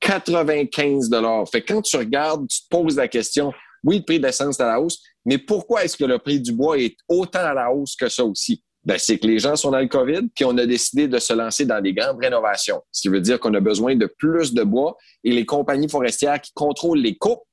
95 0.00 1.08
dollars. 1.08 1.48
Fait 1.48 1.62
quand 1.62 1.82
tu 1.82 1.96
regardes, 1.96 2.48
tu 2.48 2.62
te 2.62 2.66
poses 2.68 2.96
la 2.96 3.06
question, 3.06 3.52
oui, 3.84 3.98
le 3.98 4.04
prix 4.04 4.18
de 4.18 4.26
l'essence 4.26 4.58
est 4.58 4.62
à 4.64 4.66
la 4.66 4.80
hausse, 4.80 4.98
mais 5.24 5.38
pourquoi 5.38 5.84
est-ce 5.84 5.96
que 5.96 6.04
le 6.04 6.18
prix 6.18 6.40
du 6.40 6.50
bois 6.50 6.78
est 6.78 6.96
autant 7.08 7.44
à 7.44 7.54
la 7.54 7.70
hausse 7.70 7.94
que 7.94 8.08
ça 8.08 8.24
aussi? 8.24 8.64
Ben, 8.82 8.98
c'est 8.98 9.18
que 9.18 9.26
les 9.28 9.38
gens 9.38 9.54
sont 9.54 9.70
dans 9.70 9.78
le 9.78 9.86
COVID, 9.86 10.30
puis 10.34 10.44
on 10.44 10.58
a 10.58 10.66
décidé 10.66 11.06
de 11.06 11.20
se 11.20 11.32
lancer 11.32 11.64
dans 11.64 11.80
des 11.80 11.92
grandes 11.92 12.18
rénovations. 12.18 12.82
Ce 12.90 13.02
qui 13.02 13.08
veut 13.08 13.20
dire 13.20 13.38
qu'on 13.38 13.54
a 13.54 13.60
besoin 13.60 13.94
de 13.94 14.06
plus 14.18 14.52
de 14.52 14.64
bois 14.64 14.96
et 15.22 15.30
les 15.30 15.46
compagnies 15.46 15.88
forestières 15.88 16.40
qui 16.40 16.50
contrôlent 16.54 17.02
les 17.02 17.16
coupes, 17.16 17.44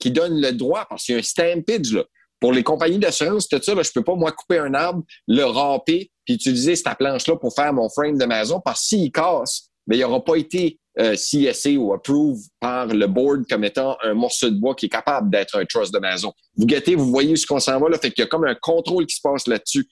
qui 0.00 0.10
donnent 0.10 0.40
le 0.40 0.50
droit, 0.50 0.84
parce 0.90 1.04
qu'il 1.04 1.12
y 1.12 1.16
a 1.16 1.20
un 1.20 1.22
stampage, 1.22 1.92
là. 1.92 2.02
Pour 2.40 2.52
les 2.52 2.62
compagnies 2.62 2.98
d'assurance, 2.98 3.46
tout 3.46 3.60
ça, 3.62 3.74
là, 3.74 3.82
je 3.82 3.92
peux 3.92 4.02
pas, 4.02 4.14
moi, 4.14 4.32
couper 4.32 4.58
un 4.58 4.72
arbre, 4.72 5.04
le 5.28 5.44
râper, 5.44 6.10
utiliser 6.34 6.76
cette 6.76 6.96
planche-là 6.98 7.36
pour 7.36 7.54
faire 7.54 7.72
mon 7.72 7.88
frame 7.88 8.18
de 8.18 8.24
maison, 8.24 8.60
parce 8.60 8.80
que 8.80 8.86
s'il 8.88 9.12
casse, 9.12 9.70
mais 9.86 9.98
il 9.98 10.00
n'aura 10.00 10.22
pas 10.24 10.36
été 10.36 10.78
euh, 10.98 11.14
CSA 11.14 11.70
ou 11.70 11.92
approved 11.92 12.42
par 12.58 12.86
le 12.86 13.06
board 13.06 13.44
comme 13.48 13.64
étant 13.64 13.96
un 14.02 14.14
morceau 14.14 14.50
de 14.50 14.56
bois 14.56 14.74
qui 14.74 14.86
est 14.86 14.90
capable 14.90 15.30
d'être 15.30 15.56
un 15.56 15.64
truss 15.64 15.90
de 15.90 15.98
maison. 15.98 16.32
Vous 16.56 16.66
guettez, 16.66 16.94
vous 16.94 17.10
voyez 17.10 17.36
ce 17.36 17.46
qu'on 17.46 17.60
s'en 17.60 17.78
va, 17.78 17.88
là, 17.88 17.98
fait 17.98 18.10
qu'il 18.10 18.22
y 18.22 18.24
a 18.24 18.28
comme 18.28 18.44
un 18.44 18.54
contrôle 18.54 19.06
qui 19.06 19.16
se 19.16 19.20
passe 19.22 19.46
là-dessus. 19.46 19.88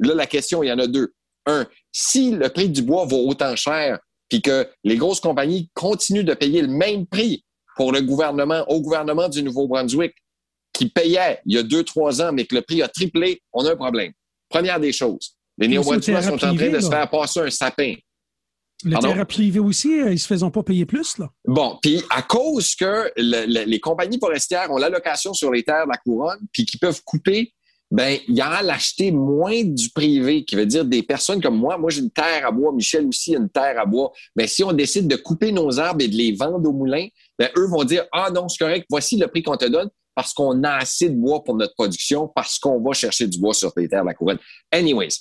Là, 0.00 0.14
la 0.14 0.26
question, 0.26 0.62
il 0.62 0.68
y 0.68 0.72
en 0.72 0.78
a 0.78 0.86
deux. 0.86 1.12
Un, 1.46 1.66
si 1.90 2.30
le 2.30 2.48
prix 2.48 2.68
du 2.68 2.82
bois 2.82 3.04
vaut 3.04 3.28
autant 3.28 3.56
cher, 3.56 3.98
puis 4.28 4.40
que 4.40 4.68
les 4.84 4.96
grosses 4.96 5.20
compagnies 5.20 5.70
continuent 5.74 6.24
de 6.24 6.34
payer 6.34 6.62
le 6.62 6.68
même 6.68 7.06
prix 7.06 7.44
pour 7.76 7.92
le 7.92 8.00
gouvernement, 8.00 8.64
au 8.68 8.80
gouvernement 8.80 9.28
du 9.28 9.42
Nouveau-Brunswick, 9.42 10.14
qui 10.72 10.88
payait 10.88 11.40
il 11.46 11.54
y 11.54 11.58
a 11.58 11.62
deux, 11.62 11.84
trois 11.84 12.22
ans, 12.22 12.32
mais 12.32 12.46
que 12.46 12.54
le 12.54 12.62
prix 12.62 12.82
a 12.82 12.88
triplé, 12.88 13.42
on 13.52 13.64
a 13.66 13.72
un 13.72 13.76
problème. 13.76 14.12
Première 14.48 14.80
des 14.80 14.92
choses. 14.92 15.36
Les 15.62 15.68
néo-brunswickois 15.68 16.22
sont 16.22 16.44
en 16.44 16.54
train 16.56 16.70
de 16.70 16.80
se 16.80 16.88
faire 16.88 17.08
passer 17.08 17.40
un 17.40 17.50
sapin. 17.50 17.94
Le 18.84 18.98
terrain 18.98 19.24
privé 19.24 19.60
aussi, 19.60 20.00
euh, 20.00 20.08
ils 20.08 20.14
ne 20.14 20.16
se 20.16 20.26
faisaient 20.26 20.50
pas 20.50 20.62
payer 20.64 20.86
plus, 20.86 21.18
là. 21.18 21.30
Bon, 21.46 21.78
puis 21.80 22.02
à 22.10 22.22
cause 22.22 22.74
que 22.74 23.12
les 23.16 23.80
compagnies 23.80 24.18
forestières 24.18 24.70
ont 24.72 24.76
l'allocation 24.76 25.32
sur 25.34 25.52
les 25.52 25.62
terres 25.62 25.84
de 25.84 25.90
la 25.90 25.98
couronne, 25.98 26.40
puis 26.52 26.66
qu'ils 26.66 26.80
peuvent 26.80 27.00
couper, 27.04 27.52
ben 27.92 28.18
il 28.26 28.34
y 28.34 28.40
a 28.40 28.62
l'acheter 28.62 29.12
moins 29.12 29.62
du 29.62 29.90
privé, 29.90 30.44
qui 30.44 30.56
veut 30.56 30.66
dire 30.66 30.84
des 30.84 31.02
personnes 31.02 31.40
comme 31.40 31.58
moi. 31.58 31.76
Moi, 31.76 31.90
j'ai 31.90 32.00
une 32.00 32.10
terre 32.10 32.46
à 32.46 32.50
bois. 32.50 32.72
Michel 32.72 33.06
aussi 33.06 33.36
a 33.36 33.38
une 33.38 33.50
terre 33.50 33.78
à 33.78 33.84
bois. 33.84 34.10
Mais 34.34 34.46
si 34.46 34.64
on 34.64 34.72
décide 34.72 35.06
de 35.06 35.16
couper 35.16 35.52
nos 35.52 35.78
arbres 35.78 36.02
et 36.02 36.08
de 36.08 36.16
les 36.16 36.32
vendre 36.32 36.68
au 36.68 36.72
moulin, 36.72 37.06
ben 37.38 37.50
eux 37.56 37.68
vont 37.68 37.84
dire 37.84 38.04
ah 38.10 38.30
non, 38.34 38.48
c'est 38.48 38.64
correct. 38.64 38.86
Voici 38.88 39.18
le 39.18 39.28
prix 39.28 39.42
qu'on 39.42 39.58
te 39.58 39.66
donne 39.66 39.90
parce 40.14 40.32
qu'on 40.32 40.62
a 40.64 40.72
assez 40.76 41.10
de 41.10 41.14
bois 41.14 41.44
pour 41.44 41.54
notre 41.54 41.74
production, 41.74 42.28
parce 42.34 42.58
qu'on 42.58 42.80
va 42.80 42.92
chercher 42.94 43.26
du 43.26 43.38
bois 43.38 43.54
sur 43.54 43.72
les 43.76 43.88
terres 43.88 44.02
de 44.02 44.08
la 44.08 44.14
couronne. 44.14 44.38
Anyways, 44.70 45.18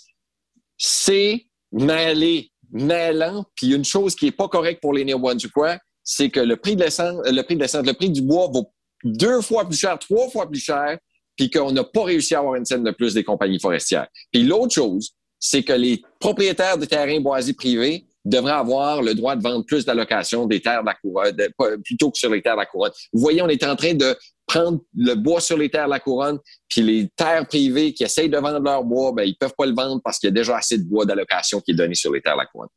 c'est 0.84 1.46
mêlé, 1.72 2.52
mêlant. 2.72 3.46
Puis 3.56 3.74
une 3.74 3.86
chose 3.86 4.16
qui 4.16 4.28
est 4.28 4.32
pas 4.32 4.48
correcte 4.48 4.82
pour 4.82 4.94
les 4.94 5.06
néo-brunswickois, 5.06 5.78
c'est 6.04 6.32
que 6.32 6.40
le 6.40 6.58
prix 6.58 6.76
de 6.76 6.84
l'essence, 6.84 7.22
le 7.24 7.42
prix 7.44 7.56
de 7.56 7.86
le 7.86 7.94
prix 7.94 8.10
du 8.10 8.24
bois 8.24 8.50
vaut 8.52 8.74
deux 9.04 9.42
fois 9.42 9.66
plus 9.66 9.78
cher, 9.78 10.00
trois 10.00 10.28
fois 10.30 10.50
plus 10.50 10.60
cher, 10.60 10.98
puis 11.36 11.52
qu'on 11.52 11.72
n'a 11.72 11.84
pas 11.84 12.04
réussi 12.04 12.34
à 12.34 12.40
avoir 12.40 12.56
une 12.56 12.66
scène 12.66 12.84
de 12.84 12.90
plus 12.90 13.14
des 13.14 13.24
compagnies 13.24 13.60
forestières. 13.60 14.08
Puis 14.32 14.42
l'autre 14.42 14.74
chose, 14.74 15.12
c'est 15.40 15.62
que 15.62 15.74
les 15.74 16.02
propriétaires 16.20 16.80
de 16.80 16.86
terrains 16.86 17.20
boisés 17.20 17.54
privés 17.54 18.08
devraient 18.26 18.52
avoir 18.52 19.04
le 19.04 19.14
droit 19.14 19.36
de 19.36 19.44
vendre 19.44 19.66
plus 19.66 19.86
d'allocations 19.86 20.48
des 20.48 20.62
terres 20.62 20.82
de 20.82 20.88
la 20.88 20.96
couronne, 20.96 21.38
plutôt 21.84 22.10
que 22.10 22.18
sur 22.18 22.32
les 22.32 22.42
terres 22.42 22.56
de 22.56 22.62
la 22.62 22.66
couronne. 22.66 22.92
Vous 23.14 23.22
voyez, 23.22 23.44
on 23.44 23.50
est 23.50 23.64
en 23.64 23.76
train 23.76 23.94
de 23.94 24.16
prendre 24.51 24.81
le 24.96 25.15
bois 25.15 25.39
sur 25.39 25.58
les 25.58 25.70
terres 25.70 25.86
de 25.86 25.91
la 25.91 26.00
couronne, 26.00 26.39
puis 26.67 26.81
les 26.81 27.10
terres 27.15 27.48
privées 27.48 27.93
qui 27.93 28.03
essayent 28.03 28.29
de 28.29 28.38
vendre 28.38 28.60
leur 28.60 28.84
bois, 28.84 29.13
ben, 29.13 29.24
ils 29.24 29.36
peuvent 29.36 29.53
pas 29.58 29.65
le 29.65 29.74
vendre 29.74 30.01
parce 30.03 30.20
qu'il 30.20 30.27
y 30.27 30.31
a 30.31 30.34
déjà 30.34 30.58
assez 30.58 30.77
de 30.77 30.84
bois 30.84 31.05
d'allocation 31.05 31.62
qui 31.62 31.72
est 31.72 31.75
donné 31.75 31.96
sur 31.96 32.12
les 32.12 32.22
terres 32.22 32.36
de 32.36 32.39
la 32.39 32.46
couronne. 32.48 32.70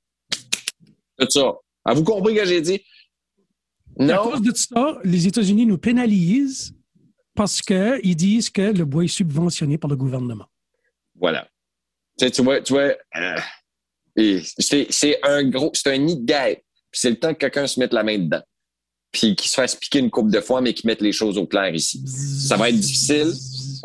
Tout 1.18 1.30
ça. 1.30 1.52
Avez-vous 1.84 2.04
compris 2.04 2.34
ce 2.36 2.40
que 2.40 2.46
j'ai 2.46 2.60
dit? 2.60 2.80
Non. 3.98 4.14
À 4.14 4.18
cause 4.18 4.42
de 4.42 4.54
ça, 4.54 4.98
les 5.04 5.26
États-Unis 5.26 5.66
nous 5.66 5.78
pénalisent 5.78 6.74
parce 7.34 7.60
qu'ils 7.60 8.16
disent 8.16 8.50
que 8.50 8.62
le 8.62 8.84
bois 8.84 9.04
est 9.04 9.08
subventionné 9.08 9.76
par 9.76 9.90
le 9.90 9.96
gouvernement. 9.96 10.46
Voilà. 11.16 11.48
Tu, 12.18 12.26
sais, 12.26 12.30
tu 12.30 12.42
vois, 12.42 12.60
tu 12.60 12.72
vois 12.72 12.94
euh, 14.16 14.40
c'est 14.58 15.18
un 15.24 15.44
gros, 15.48 15.72
c'est 15.74 15.92
un 15.92 15.98
nid 15.98 16.16
de 16.20 16.24
guerre. 16.24 16.56
c'est 16.92 17.10
le 17.10 17.18
temps 17.18 17.34
que 17.34 17.38
quelqu'un 17.38 17.66
se 17.66 17.80
mette 17.80 17.92
la 17.92 18.04
main 18.04 18.18
dedans 18.18 18.42
puis 19.14 19.36
qui 19.36 19.48
se 19.48 19.54
fasse 19.54 19.76
piquer 19.76 20.00
une 20.00 20.10
coupe 20.10 20.30
de 20.30 20.40
fois, 20.40 20.60
mais 20.60 20.74
qui 20.74 20.86
mettent 20.86 21.00
les 21.00 21.12
choses 21.12 21.38
au 21.38 21.46
clair 21.46 21.72
ici. 21.72 22.02
Ça 22.06 22.56
va 22.56 22.68
être 22.68 22.78
difficile. 22.78 23.32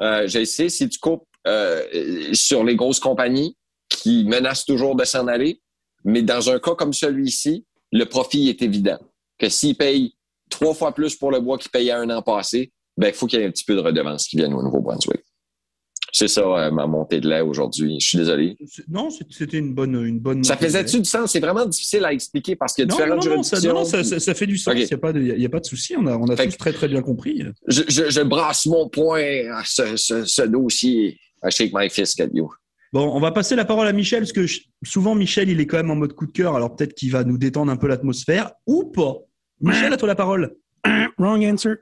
Euh, 0.01 0.27
je 0.27 0.43
sais, 0.43 0.69
si 0.69 0.89
tu 0.89 0.99
coupes 0.99 1.23
euh, 1.47 2.33
sur 2.33 2.63
les 2.63 2.75
grosses 2.75 2.99
compagnies 2.99 3.55
qui 3.89 4.25
menacent 4.25 4.65
toujours 4.65 4.95
de 4.95 5.05
s'en 5.05 5.27
aller, 5.27 5.61
mais 6.03 6.23
dans 6.23 6.49
un 6.49 6.59
cas 6.59 6.73
comme 6.73 6.93
celui-ci, 6.93 7.65
le 7.91 8.05
profit 8.05 8.49
est 8.49 8.61
évident. 8.63 8.97
Que 9.37 9.49
s'ils 9.49 9.77
payent 9.77 10.15
trois 10.49 10.73
fois 10.73 10.93
plus 10.93 11.15
pour 11.15 11.31
le 11.31 11.39
bois 11.39 11.59
qu'il 11.59 11.69
payait 11.69 11.91
un 11.91 12.09
an 12.09 12.23
passé, 12.23 12.71
ben, 12.97 13.09
il 13.09 13.13
faut 13.13 13.27
qu'il 13.27 13.39
y 13.39 13.43
ait 13.43 13.45
un 13.45 13.51
petit 13.51 13.65
peu 13.65 13.75
de 13.75 13.81
redevance 13.81 14.27
qui 14.27 14.35
vienne 14.35 14.53
au 14.53 14.63
Nouveau-Brunswick. 14.63 15.21
C'est 16.11 16.27
ça, 16.27 16.41
euh, 16.41 16.71
ma 16.71 16.87
montée 16.87 17.19
de 17.19 17.29
lait 17.29 17.41
aujourd'hui. 17.41 17.97
Je 17.99 18.07
suis 18.07 18.17
désolé. 18.17 18.57
Non, 18.87 19.09
c'était 19.29 19.57
une 19.57 19.73
bonne, 19.73 19.95
une 20.05 20.19
bonne. 20.19 20.43
Ça 20.43 20.57
faisait-tu 20.57 20.99
du 20.99 21.05
sens? 21.05 21.31
C'est 21.31 21.39
vraiment 21.39 21.65
difficile 21.65 22.05
à 22.05 22.13
expliquer 22.13 22.55
parce 22.55 22.73
qu'il 22.73 22.83
y 22.83 22.87
a 22.87 22.91
différentes 22.91 23.25
non, 23.25 23.35
non, 23.37 23.43
ça, 23.43 23.59
non, 23.61 23.85
ça, 23.85 24.03
ça, 24.03 24.33
fait 24.33 24.47
du 24.47 24.57
sens. 24.57 24.73
Il 24.75 24.85
n'y 24.85 25.45
a, 25.45 25.49
pas 25.49 25.59
de 25.59 25.65
souci. 25.65 25.95
On 25.97 26.05
a, 26.07 26.17
on 26.17 26.27
a 26.27 26.35
tous 26.35 26.57
très, 26.57 26.73
très 26.73 26.87
bien 26.87 27.01
compris. 27.01 27.43
Je, 27.67 27.83
je, 27.87 28.09
je 28.09 28.21
brasse 28.21 28.65
mon 28.65 28.89
point 28.89 29.51
à 29.53 29.63
ce, 29.65 29.97
ce, 29.97 30.25
ce 30.25 30.41
dossier. 30.43 31.19
I 31.43 31.51
shake 31.51 31.71
my 31.73 31.89
fist 31.89 32.19
at 32.19 32.29
you. 32.33 32.49
Bon, 32.91 33.11
on 33.13 33.19
va 33.19 33.31
passer 33.31 33.55
la 33.55 33.65
parole 33.65 33.87
à 33.87 33.93
Michel, 33.93 34.21
parce 34.21 34.33
que 34.33 34.45
souvent, 34.83 35.13
Michel, 35.13 35.49
il 35.49 35.59
est 35.59 35.67
quand 35.67 35.77
même 35.77 35.91
en 35.91 35.95
mode 35.95 36.13
coup 36.13 36.25
de 36.25 36.31
cœur, 36.31 36.55
alors 36.55 36.75
peut-être 36.75 36.95
qu'il 36.95 37.11
va 37.11 37.23
nous 37.23 37.37
détendre 37.37 37.71
un 37.71 37.77
peu 37.77 37.87
l'atmosphère, 37.87 38.51
ou 38.65 38.85
pas. 38.85 39.17
Michel, 39.61 39.93
à 39.93 39.97
toi 39.97 40.07
la 40.07 40.15
parole. 40.15 40.55
Wrong 41.17 41.43
answer. 41.43 41.75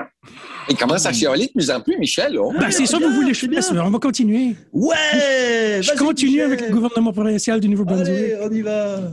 Il 0.70 0.76
commence 0.76 1.06
à 1.06 1.14
chialer 1.14 1.48
de 1.48 1.52
plus 1.52 1.70
en 1.70 1.82
plus, 1.82 1.98
Michel. 1.98 2.38
Oh. 2.40 2.54
Ben, 2.60 2.72
c'est 2.72 2.86
ça 2.86 2.98
que 2.98 3.04
vous 3.04 3.14
voulez, 3.14 3.34
je 3.34 3.38
suis 3.38 3.48
bien. 3.48 3.62
On 3.84 3.90
va 3.90 4.00
continuer. 4.00 4.56
Ouais! 4.72 5.82
Je 5.82 5.98
continue 5.98 6.42
avec 6.42 6.62
le 6.62 6.70
gouvernement 6.70 7.14
provincial 7.14 7.60
du 7.60 7.70
Nouveau-Brunswick. 7.70 8.34
on 8.42 8.52
y 8.52 8.62
va. 8.62 9.12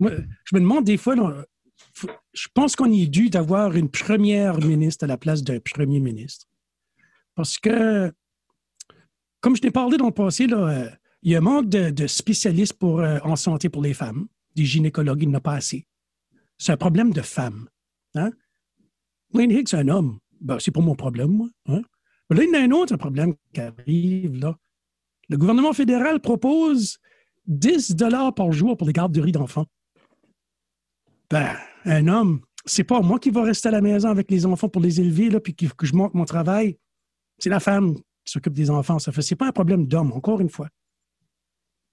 je 0.00 0.54
me 0.54 0.60
demande 0.60 0.84
des 0.84 0.96
fois, 0.96 1.14
je 2.32 2.48
pense 2.52 2.76
qu'on 2.76 2.90
est 2.92 3.06
dû 3.06 3.30
d'avoir 3.30 3.76
une 3.76 3.90
première 3.90 4.58
ministre 4.58 5.04
à 5.04 5.06
la 5.06 5.16
place 5.16 5.42
d'un 5.42 5.60
premier 5.60 6.00
ministre. 6.00 6.46
Parce 7.34 7.58
que, 7.58 8.12
comme 9.40 9.56
je 9.56 9.62
t'ai 9.62 9.70
parlé 9.70 9.96
dans 9.96 10.06
le 10.06 10.12
passé, 10.12 10.46
là, 10.46 10.68
euh, 10.68 10.90
il 11.22 11.32
y 11.32 11.34
a 11.34 11.38
un 11.38 11.42
manque 11.42 11.68
de, 11.68 12.06
spécialistes 12.06 12.74
pour, 12.74 13.00
euh, 13.00 13.18
en 13.24 13.36
santé 13.36 13.68
pour 13.68 13.82
les 13.82 13.94
femmes. 13.94 14.26
Des 14.54 14.64
gynécologues, 14.64 15.22
il 15.22 15.28
n'y 15.28 15.34
en 15.34 15.38
a 15.38 15.40
pas 15.40 15.54
assez. 15.54 15.86
C'est 16.58 16.72
un 16.72 16.76
problème 16.76 17.12
de 17.12 17.22
femmes. 17.22 17.68
Hein? 18.14 18.30
Wayne 19.34 19.50
Higgs, 19.50 19.68
c'est 19.68 19.76
un 19.76 19.88
homme. 19.88 20.18
Ben, 20.40 20.58
c'est 20.58 20.70
pas 20.70 20.80
mon 20.80 20.94
problème, 20.94 21.30
moi. 21.30 21.48
Hein? 21.66 21.82
là, 22.30 22.42
il 22.42 22.50
y 22.50 22.56
a 22.56 22.60
un 22.60 22.70
autre 22.70 22.96
problème 22.96 23.34
qui 23.52 23.60
arrive. 23.60 24.36
Là. 24.40 24.56
Le 25.28 25.36
gouvernement 25.36 25.72
fédéral 25.72 26.20
propose 26.20 26.98
10 27.46 27.96
dollars 27.96 28.34
par 28.34 28.52
jour 28.52 28.76
pour 28.76 28.86
les 28.86 28.92
garderies 28.92 29.32
d'enfants. 29.32 29.66
Ben, 31.30 31.56
un 31.84 32.08
homme, 32.08 32.40
c'est 32.64 32.84
pas 32.84 33.00
moi 33.00 33.18
qui 33.18 33.30
va 33.30 33.42
rester 33.42 33.68
à 33.68 33.72
la 33.72 33.80
maison 33.80 34.08
avec 34.08 34.30
les 34.30 34.46
enfants 34.46 34.68
pour 34.68 34.82
les 34.82 35.00
élever, 35.00 35.30
là, 35.30 35.40
puis 35.40 35.54
que 35.54 35.86
je 35.86 35.94
monte 35.94 36.14
mon 36.14 36.24
travail. 36.24 36.78
C'est 37.38 37.50
la 37.50 37.60
femme 37.60 37.96
qui 37.96 38.32
s'occupe 38.32 38.54
des 38.54 38.70
enfants. 38.70 38.98
Ça 38.98 39.12
fait, 39.12 39.22
c'est 39.22 39.36
pas 39.36 39.48
un 39.48 39.52
problème 39.52 39.86
d'homme, 39.86 40.12
encore 40.12 40.40
une 40.40 40.48
fois. 40.48 40.68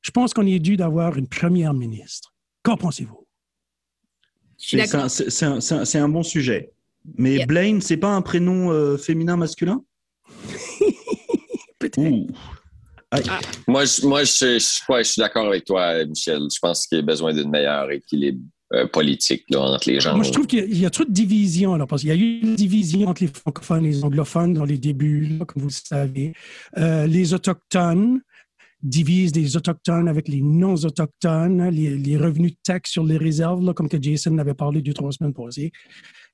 Je 0.01 0.11
pense 0.11 0.33
qu'on 0.33 0.45
est 0.45 0.59
dû 0.59 0.77
d'avoir 0.77 1.17
une 1.17 1.27
première 1.27 1.73
ministre. 1.73 2.33
Qu'en 2.63 2.77
pensez-vous? 2.77 3.27
C'est 4.57 5.97
un, 5.97 6.09
bon 6.09 6.23
sujet. 6.23 6.71
Mais 7.17 7.45
Blaine, 7.45 7.81
c'est 7.81 7.97
pas 7.97 8.09
un 8.09 8.21
prénom 8.21 8.71
euh, 8.71 8.97
féminin 8.97 9.37
masculin? 9.37 9.83
Ah. 13.13 13.39
Moi, 13.67 13.83
je, 13.83 14.07
moi 14.07 14.23
je, 14.23 14.57
je, 14.57 15.03
suis 15.03 15.19
d'accord 15.19 15.47
avec 15.47 15.65
toi, 15.65 16.05
Michel. 16.05 16.43
Je 16.49 16.59
pense 16.61 16.87
qu'il 16.87 16.99
y 16.99 17.01
a 17.01 17.03
besoin 17.03 17.33
d'un 17.33 17.49
meilleur 17.49 17.91
équilibre 17.91 18.39
euh, 18.73 18.87
politique 18.87 19.43
entre 19.53 19.89
les 19.89 19.99
gens. 19.99 20.15
Moi, 20.15 20.23
je 20.23 20.31
trouve 20.31 20.47
qu'il 20.47 20.77
y, 20.77 20.85
a 20.85 20.89
trop 20.89 21.03
de 21.03 21.11
divisions. 21.11 21.75
Là, 21.75 21.85
parce 21.85 22.03
qu'il 22.03 22.09
y 22.09 22.13
a 22.13 22.15
eu 22.15 22.39
une 22.39 22.55
division 22.55 23.09
entre 23.09 23.23
les 23.23 23.27
francophones 23.27 23.85
et 23.85 23.89
les 23.89 24.03
anglophones 24.05 24.53
dans 24.53 24.63
les 24.63 24.77
débuts, 24.77 25.39
comme 25.45 25.63
vous 25.63 25.67
le 25.67 25.73
savez. 25.73 26.33
Euh, 26.77 27.05
les 27.05 27.33
autochtones 27.33 28.21
divise 28.83 29.35
les 29.35 29.57
Autochtones 29.57 30.07
avec 30.07 30.27
les 30.27 30.41
non-Autochtones, 30.41 31.69
les, 31.69 32.17
revenus 32.17 32.51
de 32.51 32.57
taxes 32.63 32.91
sur 32.91 33.03
les 33.03 33.17
réserves, 33.17 33.73
comme 33.73 33.89
que 33.89 34.01
Jason 34.01 34.37
avait 34.37 34.53
parlé 34.53 34.81
deux, 34.81 34.93
trois 34.93 35.11
semaines 35.11 35.33
passées. 35.33 35.71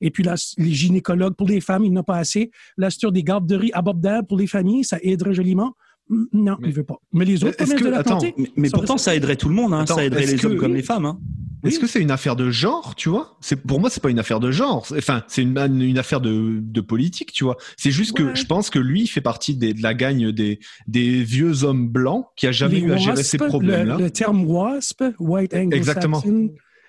Et 0.01 0.12
puis 0.12 0.24
là, 0.24 0.36
les 0.58 0.74
gynécologues 0.74 1.36
pour 1.36 1.48
les 1.48 1.62
femmes, 1.62 1.84
il 1.84 1.94
n'a 1.94 2.04
pas 2.04 2.18
assez. 2.18 2.51
La 2.77 2.89
structure 2.89 3.12
des 3.12 3.24
garderies 3.24 3.72
abordables 3.74 4.27
pour 4.27 4.38
les 4.38 4.48
familles, 4.48 4.84
ça 4.84 4.98
aiderait 5.01 5.34
joliment. 5.34 5.74
Non, 6.10 6.58
il 6.62 6.68
ne 6.68 6.74
veut 6.74 6.84
pas. 6.84 6.98
Mais 7.12 7.25
les 7.25 7.44
autres 7.44 7.58
que, 7.58 7.84
de 7.84 7.89
la 7.89 8.00
attends, 8.00 8.20
mais, 8.56 8.70
pourtant, 8.70 8.98
ça 8.98 9.13
aiderait 9.13 9.36
tout 9.36 9.50
le 9.50 9.56
monde. 9.56 9.74
Hein. 9.74 9.86
ça 9.86 10.06
aiderait 10.06 10.25
les 10.25 10.46
hommes 10.46 10.58
comme 10.58 10.74
les 10.74 10.84
femmes. 10.84 11.06
Hein. 11.06 11.20
Est-ce 11.64 11.80
que 11.80 11.88
c'est 11.88 12.02
une 12.02 12.12
affaire 12.12 12.36
de 12.36 12.50
genre, 12.50 12.96
tu 12.96 13.10
vois? 13.10 13.38
C'est 13.42 13.56
pour 13.56 13.80
moi, 13.80 13.90
c'est 13.90 14.02
pas 14.02 14.10
une 14.10 14.20
affaire 14.20 14.40
de 14.40 14.52
genre. 14.52 14.86
Enfin, 14.96 15.24
c'est 15.28 15.42
une, 15.42 15.58
une 15.82 15.98
affaire 15.98 16.22
de, 16.22 16.60
de 16.62 16.82
politique, 16.82 17.32
tu 17.32 17.44
vois. 17.44 17.58
C'est 17.78 17.92
juste 17.92 18.16
que 18.16 18.36
je 18.36 18.46
pense 18.46 18.70
que 18.70 18.80
lui 18.80 19.08
fait 19.08 19.22
partie 19.22 19.56
des, 19.56 19.74
de 19.74 19.82
la 19.82 19.94
gagne 19.94 20.32
des, 20.32 20.60
des 20.88 21.24
vieux 21.24 21.64
hommes 21.64 21.88
blancs 21.88 22.26
qui 22.36 22.48
a 22.48 22.52
jamais 22.52 22.80
eu 22.80 22.92
à 22.92 22.98
gérer 22.98 23.24
ces 23.24 23.38
problèmes-là. 23.38 23.98
Le, 23.98 24.12
terme 24.12 24.46
WASP, 24.46 25.04
White 25.20 25.54
Anglo 25.54 25.76
Exactement. 25.76 26.24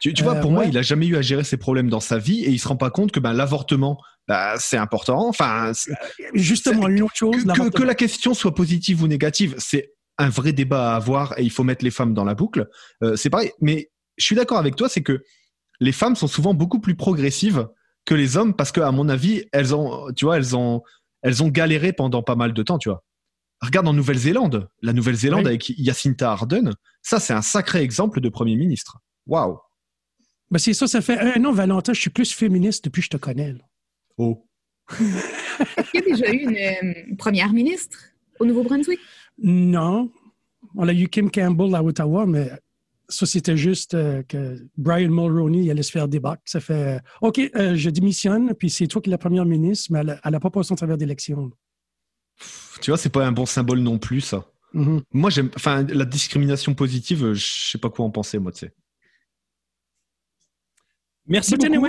Tu, 0.01 0.15
tu 0.15 0.23
vois, 0.23 0.37
pour 0.37 0.53
moi, 0.53 0.65
il 0.65 0.79
a 0.79 0.83
jamais 0.83 1.07
eu 1.07 1.17
à 1.17 1.23
gérer 1.23 1.45
ces 1.45 1.57
problèmes 1.57 1.91
dans 1.91 2.01
sa 2.01 2.19
vie 2.19 2.45
et 2.45 2.51
il 2.51 2.59
se 2.59 2.69
rend 2.69 2.77
pas 2.77 2.91
compte 2.91 3.11
que 3.11 3.19
ben, 3.19 3.33
l'avortement, 3.33 3.99
bah, 4.29 4.55
c'est 4.59 4.77
important. 4.77 5.27
Enfin, 5.29 5.73
justement, 6.35 6.89
une 6.89 7.03
autre 7.03 7.17
chose. 7.17 7.45
Que, 7.45 7.71
que, 7.71 7.83
la 7.83 7.95
question 7.95 8.35
soit 8.35 8.55
positive 8.55 9.03
ou 9.03 9.09
négative, 9.09 9.57
c'est 9.59 9.95
un 10.19 10.29
vrai 10.29 10.53
débat 10.53 10.93
à 10.93 10.97
avoir 10.97 11.39
et 11.39 11.43
il 11.43 11.51
faut 11.51 11.65
mettre 11.65 11.85
les 11.85 11.91
femmes 11.91 12.15
dans 12.15 12.25
la 12.25 12.35
boucle. 12.35 12.69
Euh, 13.03 13.17
c'est 13.17 13.31
pareil. 13.31 13.51
Mais 13.61 13.91
je 14.19 14.25
suis 14.25 14.37
d'accord 14.37 14.59
avec 14.59 14.77
toi, 14.77 14.89
c'est 14.89 15.03
que 15.03 15.25
les 15.81 15.93
femmes 15.93 16.17
sont 16.17 16.27
souvent 16.27 16.55
beaucoup 16.55 16.81
plus 16.81 16.97
progressives 16.97 17.69
que 18.05 18.15
les 18.15 18.37
hommes 18.37 18.55
parce 18.55 18.73
que, 18.73 18.81
à 18.81 18.91
mon 18.91 19.09
avis, 19.09 19.45
elles 19.53 19.75
ont, 19.75 20.13
tu 20.13 20.25
vois, 20.25 20.37
elles 20.37 20.57
ont, 20.57 20.83
elles 21.23 21.43
ont 21.43 21.49
galéré 21.49 21.93
pendant 21.93 22.23
pas 22.23 22.37
mal 22.37 22.53
de 22.53 22.63
temps, 22.63 22.79
tu 22.79 22.89
vois. 22.89 23.05
Regarde 23.61 23.89
en 23.89 23.93
Nouvelle-Zélande, 23.93 24.69
la 24.83 24.93
Nouvelle-Zélande 24.93 25.47
avec 25.47 25.73
Jacinta 25.79 26.31
Ardern, 26.31 26.75
ça 27.03 27.19
c'est 27.19 27.33
un 27.33 27.43
sacré 27.43 27.81
exemple 27.81 28.21
de 28.21 28.29
premier 28.29 28.55
ministre. 28.55 28.99
Waouh. 29.27 29.59
Ben 30.51 30.59
c'est 30.59 30.75
ça, 30.75 30.87
ça 30.87 31.01
fait 31.01 31.19
un 31.19 31.45
an, 31.45 31.53
Valentin, 31.53 31.93
je 31.93 32.01
suis 32.01 32.11
plus 32.11 32.33
féministe 32.33 32.85
depuis 32.85 33.01
que 33.01 33.07
je 33.07 33.11
te 33.11 33.17
connais. 33.17 33.57
Oh. 34.17 34.47
Est-ce 35.01 35.91
qu'il 35.91 36.01
y 36.01 36.13
a 36.13 36.17
déjà 36.17 36.33
eu 36.33 36.39
une 36.39 36.57
euh, 36.57 37.17
première 37.19 37.53
ministre 37.53 37.99
au 38.39 38.47
Nouveau-Brunswick? 38.47 39.01
Non. 39.39 40.11
On 40.77 40.89
a 40.89 40.93
eu 40.93 41.09
Kim 41.09 41.31
Campbell 41.31 41.75
à 41.75 41.83
Ottawa, 41.83 42.27
mais 42.27 42.51
ça, 43.09 43.25
c'était 43.25 43.57
juste 43.57 43.95
euh, 43.95 44.23
que 44.23 44.67
Brian 44.77 45.11
Mulroney 45.11 45.71
allait 45.71 45.83
se 45.83 45.91
faire 45.91 46.09
débattre. 46.09 46.43
Ça 46.45 46.61
fait 46.61 46.97
euh, 46.97 46.99
OK, 47.23 47.41
je 47.55 47.91
démissionne, 47.91 48.55
puis 48.55 48.69
c'est 48.69 48.87
toi 48.87 49.01
qui 49.01 49.09
es 49.09 49.13
la 49.13 49.19
première 49.19 49.47
ministre, 49.47 49.91
mais 49.91 50.01
elle 50.01 50.33
n'a 50.33 50.41
pas 50.41 50.51
passé 50.51 50.69
son 50.69 50.75
travers 50.75 50.99
d'élection. 50.99 51.51
Tu 52.81 52.91
vois, 52.91 52.99
c'est 52.99 53.09
pas 53.09 53.27
un 53.27 53.33
bon 53.33 53.47
symbole 53.47 53.81
non 53.81 53.99
plus, 53.99 54.21
ça. 54.21 54.45
Mm-hmm. 54.75 55.03
Moi, 55.13 55.31
j'aime. 55.31 55.51
Enfin, 55.57 55.85
la 55.85 56.05
discrimination 56.05 56.75
positive, 56.75 57.33
je 57.33 57.71
sais 57.71 57.79
pas 57.79 57.89
quoi 57.89 58.05
en 58.05 58.11
penser, 58.11 58.39
moi, 58.39 58.53
tu 58.53 58.61
sais. 58.61 58.75
Merci 61.27 61.57
beaucoup, 61.57 61.87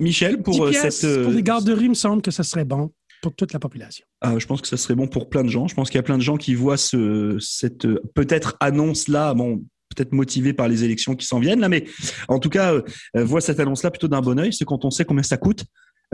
Michel, 0.00 0.42
pour 0.42 0.64
euh, 0.64 0.72
cette. 0.72 1.22
Pour 1.22 1.32
les 1.32 1.42
garderies, 1.42 1.84
il 1.84 1.90
me 1.90 1.94
semble 1.94 2.22
que 2.22 2.30
ça 2.30 2.42
serait 2.42 2.64
bon 2.64 2.92
pour 3.22 3.34
toute 3.34 3.52
la 3.52 3.58
population. 3.58 4.06
Ah, 4.20 4.38
je 4.38 4.46
pense 4.46 4.60
que 4.60 4.68
ça 4.68 4.76
serait 4.76 4.94
bon 4.94 5.08
pour 5.08 5.28
plein 5.28 5.42
de 5.42 5.48
gens. 5.48 5.66
Je 5.66 5.74
pense 5.74 5.88
qu'il 5.90 5.96
y 5.96 6.00
a 6.00 6.04
plein 6.04 6.18
de 6.18 6.22
gens 6.22 6.36
qui 6.36 6.54
voient 6.54 6.76
ce, 6.76 7.36
cette 7.40 7.86
peut-être 8.14 8.56
annonce-là. 8.60 9.34
Bon, 9.34 9.64
peut-être 9.98 10.12
motivé 10.12 10.52
par 10.52 10.68
les 10.68 10.84
élections 10.84 11.14
qui 11.14 11.26
s'en 11.26 11.40
viennent 11.40 11.60
là, 11.60 11.68
mais 11.68 11.84
en 12.28 12.38
tout 12.38 12.50
cas, 12.50 12.72
euh, 12.72 12.82
voit 13.14 13.40
cette 13.40 13.60
annonce-là 13.60 13.90
plutôt 13.90 14.08
d'un 14.08 14.20
bon 14.20 14.38
oeil. 14.38 14.52
C'est 14.52 14.64
quand 14.64 14.84
on 14.84 14.90
sait 14.90 15.04
combien 15.04 15.22
ça 15.22 15.36
coûte. 15.36 15.64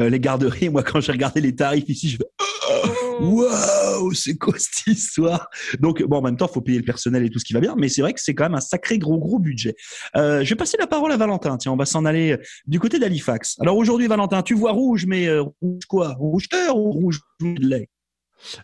Euh, 0.00 0.08
les 0.08 0.20
garderies, 0.20 0.68
moi, 0.70 0.82
quand 0.82 1.00
j'ai 1.00 1.12
regardé 1.12 1.40
les 1.40 1.54
tarifs 1.54 1.88
ici, 1.88 2.08
je 2.10 2.16
fais 2.16 2.24
oh, 2.40 3.18
waouh, 3.20 4.12
c'est 4.12 4.36
quoi 4.36 4.54
cette 4.58 4.86
histoire? 4.86 5.48
Donc, 5.80 6.02
bon, 6.02 6.18
en 6.18 6.22
même 6.22 6.36
temps, 6.36 6.48
il 6.50 6.54
faut 6.54 6.60
payer 6.60 6.78
le 6.78 6.84
personnel 6.84 7.24
et 7.24 7.30
tout 7.30 7.38
ce 7.38 7.44
qui 7.44 7.52
va 7.52 7.60
bien, 7.60 7.74
mais 7.78 7.88
c'est 7.88 8.02
vrai 8.02 8.12
que 8.12 8.20
c'est 8.20 8.34
quand 8.34 8.44
même 8.44 8.54
un 8.54 8.60
sacré 8.60 8.98
gros 8.98 9.18
gros 9.18 9.38
budget. 9.38 9.74
Euh, 10.16 10.42
je 10.42 10.50
vais 10.50 10.56
passer 10.56 10.76
la 10.78 10.86
parole 10.86 11.12
à 11.12 11.16
Valentin. 11.16 11.56
Tiens, 11.58 11.72
on 11.72 11.76
va 11.76 11.86
s'en 11.86 12.04
aller 12.04 12.36
du 12.66 12.80
côté 12.80 12.98
d'Halifax. 12.98 13.56
Alors 13.60 13.76
aujourd'hui, 13.76 14.06
Valentin, 14.06 14.42
tu 14.42 14.54
vois 14.54 14.72
rouge, 14.72 15.06
mais 15.06 15.28
euh, 15.28 15.42
rouge 15.62 15.84
quoi? 15.88 16.14
Rouge 16.18 16.48
cœur 16.48 16.76
ou 16.76 16.90
rouge 16.90 17.20
lait? 17.40 17.88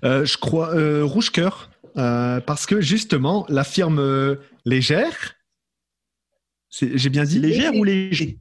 Je 0.03 0.37
crois 0.37 0.73
rouge 1.05 1.31
cœur. 1.31 1.71
Parce 1.94 2.66
que 2.66 2.80
justement, 2.80 3.47
la 3.49 3.64
firme 3.64 4.38
légère, 4.64 5.35
j'ai 6.70 7.11
bien 7.11 7.25
dit? 7.25 7.38
Légère 7.38 7.75
ou 7.75 7.85
léger? 7.85 8.38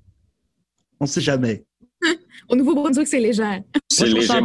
On 0.99 1.05
ne 1.05 1.09
sait 1.09 1.21
jamais. 1.21 1.65
Au 2.49 2.55
Nouveau-Brunswick, 2.55 3.07
c'est 3.07 3.19
légère. 3.19 3.61
C'est 3.89 4.07
léger, 4.07 4.41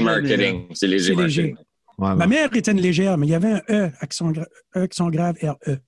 marketing. 0.00 0.66
C'est 0.74 0.86
léger, 0.86 1.14
marketing. 1.14 1.56
Ma 1.98 2.26
mère 2.26 2.54
était 2.54 2.70
une 2.70 2.80
légère, 2.80 3.18
mais 3.18 3.26
il 3.26 3.30
y 3.30 3.34
avait 3.34 3.52
un 3.52 3.62
E, 3.68 3.90
accent, 4.00 4.32
e, 4.32 4.44
accent 4.74 5.10
grave, 5.10 5.36
R-E. 5.42 5.78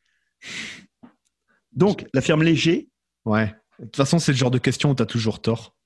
Donc, 1.73 2.05
la 2.13 2.21
firme 2.21 2.43
léger? 2.43 2.89
Ouais. 3.25 3.55
De 3.79 3.85
toute 3.85 3.97
façon, 3.97 4.19
c'est 4.19 4.33
le 4.33 4.39
genre 4.39 4.51
de 4.51 4.59
question 4.59 4.91
où 4.91 4.95
tu 4.95 5.03
as 5.03 5.07
toujours 5.07 5.41
tort. 5.41 5.77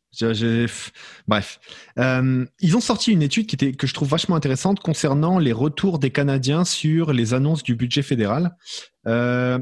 Bref. 1.26 1.60
Euh, 1.98 2.46
ils 2.60 2.76
ont 2.76 2.80
sorti 2.80 3.12
une 3.12 3.22
étude 3.22 3.46
qui 3.46 3.54
était, 3.54 3.72
que 3.72 3.86
je 3.86 3.94
trouve 3.94 4.08
vachement 4.08 4.36
intéressante 4.36 4.80
concernant 4.80 5.38
les 5.38 5.52
retours 5.52 5.98
des 5.98 6.10
Canadiens 6.10 6.64
sur 6.64 7.12
les 7.12 7.34
annonces 7.34 7.62
du 7.62 7.74
budget 7.76 8.02
fédéral. 8.02 8.56
Euh, 9.06 9.58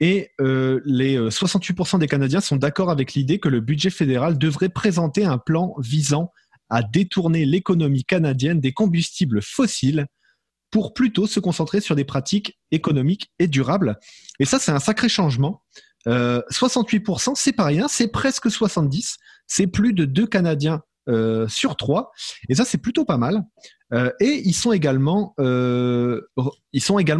et 0.00 0.30
euh, 0.40 0.80
les 0.84 1.18
68% 1.18 1.98
des 1.98 2.06
Canadiens 2.06 2.40
sont 2.40 2.56
d'accord 2.56 2.90
avec 2.90 3.14
l'idée 3.14 3.38
que 3.38 3.48
le 3.48 3.60
budget 3.60 3.90
fédéral 3.90 4.38
devrait 4.38 4.68
présenter 4.68 5.24
un 5.24 5.38
plan 5.38 5.74
visant 5.78 6.32
à 6.70 6.82
détourner 6.82 7.44
l'économie 7.46 8.04
canadienne 8.04 8.60
des 8.60 8.72
combustibles 8.72 9.42
fossiles 9.42 10.06
pour 10.70 10.92
plutôt 10.92 11.26
se 11.26 11.40
concentrer 11.40 11.80
sur 11.80 11.96
des 11.96 12.04
pratiques 12.04 12.58
économiques 12.70 13.32
et 13.38 13.48
durables. 13.48 13.98
Et 14.38 14.44
ça, 14.44 14.58
c'est 14.58 14.70
un 14.70 14.78
sacré 14.78 15.08
changement 15.08 15.62
68%, 16.08 17.32
c'est 17.34 17.52
pas 17.52 17.64
rien, 17.64 17.86
c'est 17.88 18.08
presque 18.08 18.50
70, 18.50 19.18
c'est 19.46 19.66
plus 19.66 19.92
de 19.92 20.04
deux 20.04 20.26
Canadiens 20.26 20.82
sur 21.48 21.76
trois, 21.76 22.12
et 22.48 22.54
ça 22.54 22.64
c'est 22.64 22.78
plutôt 22.78 23.04
pas 23.04 23.18
mal. 23.18 23.44
et 24.20 24.42
ils 24.44 24.54
sont 24.54 24.72
également, 24.72 25.34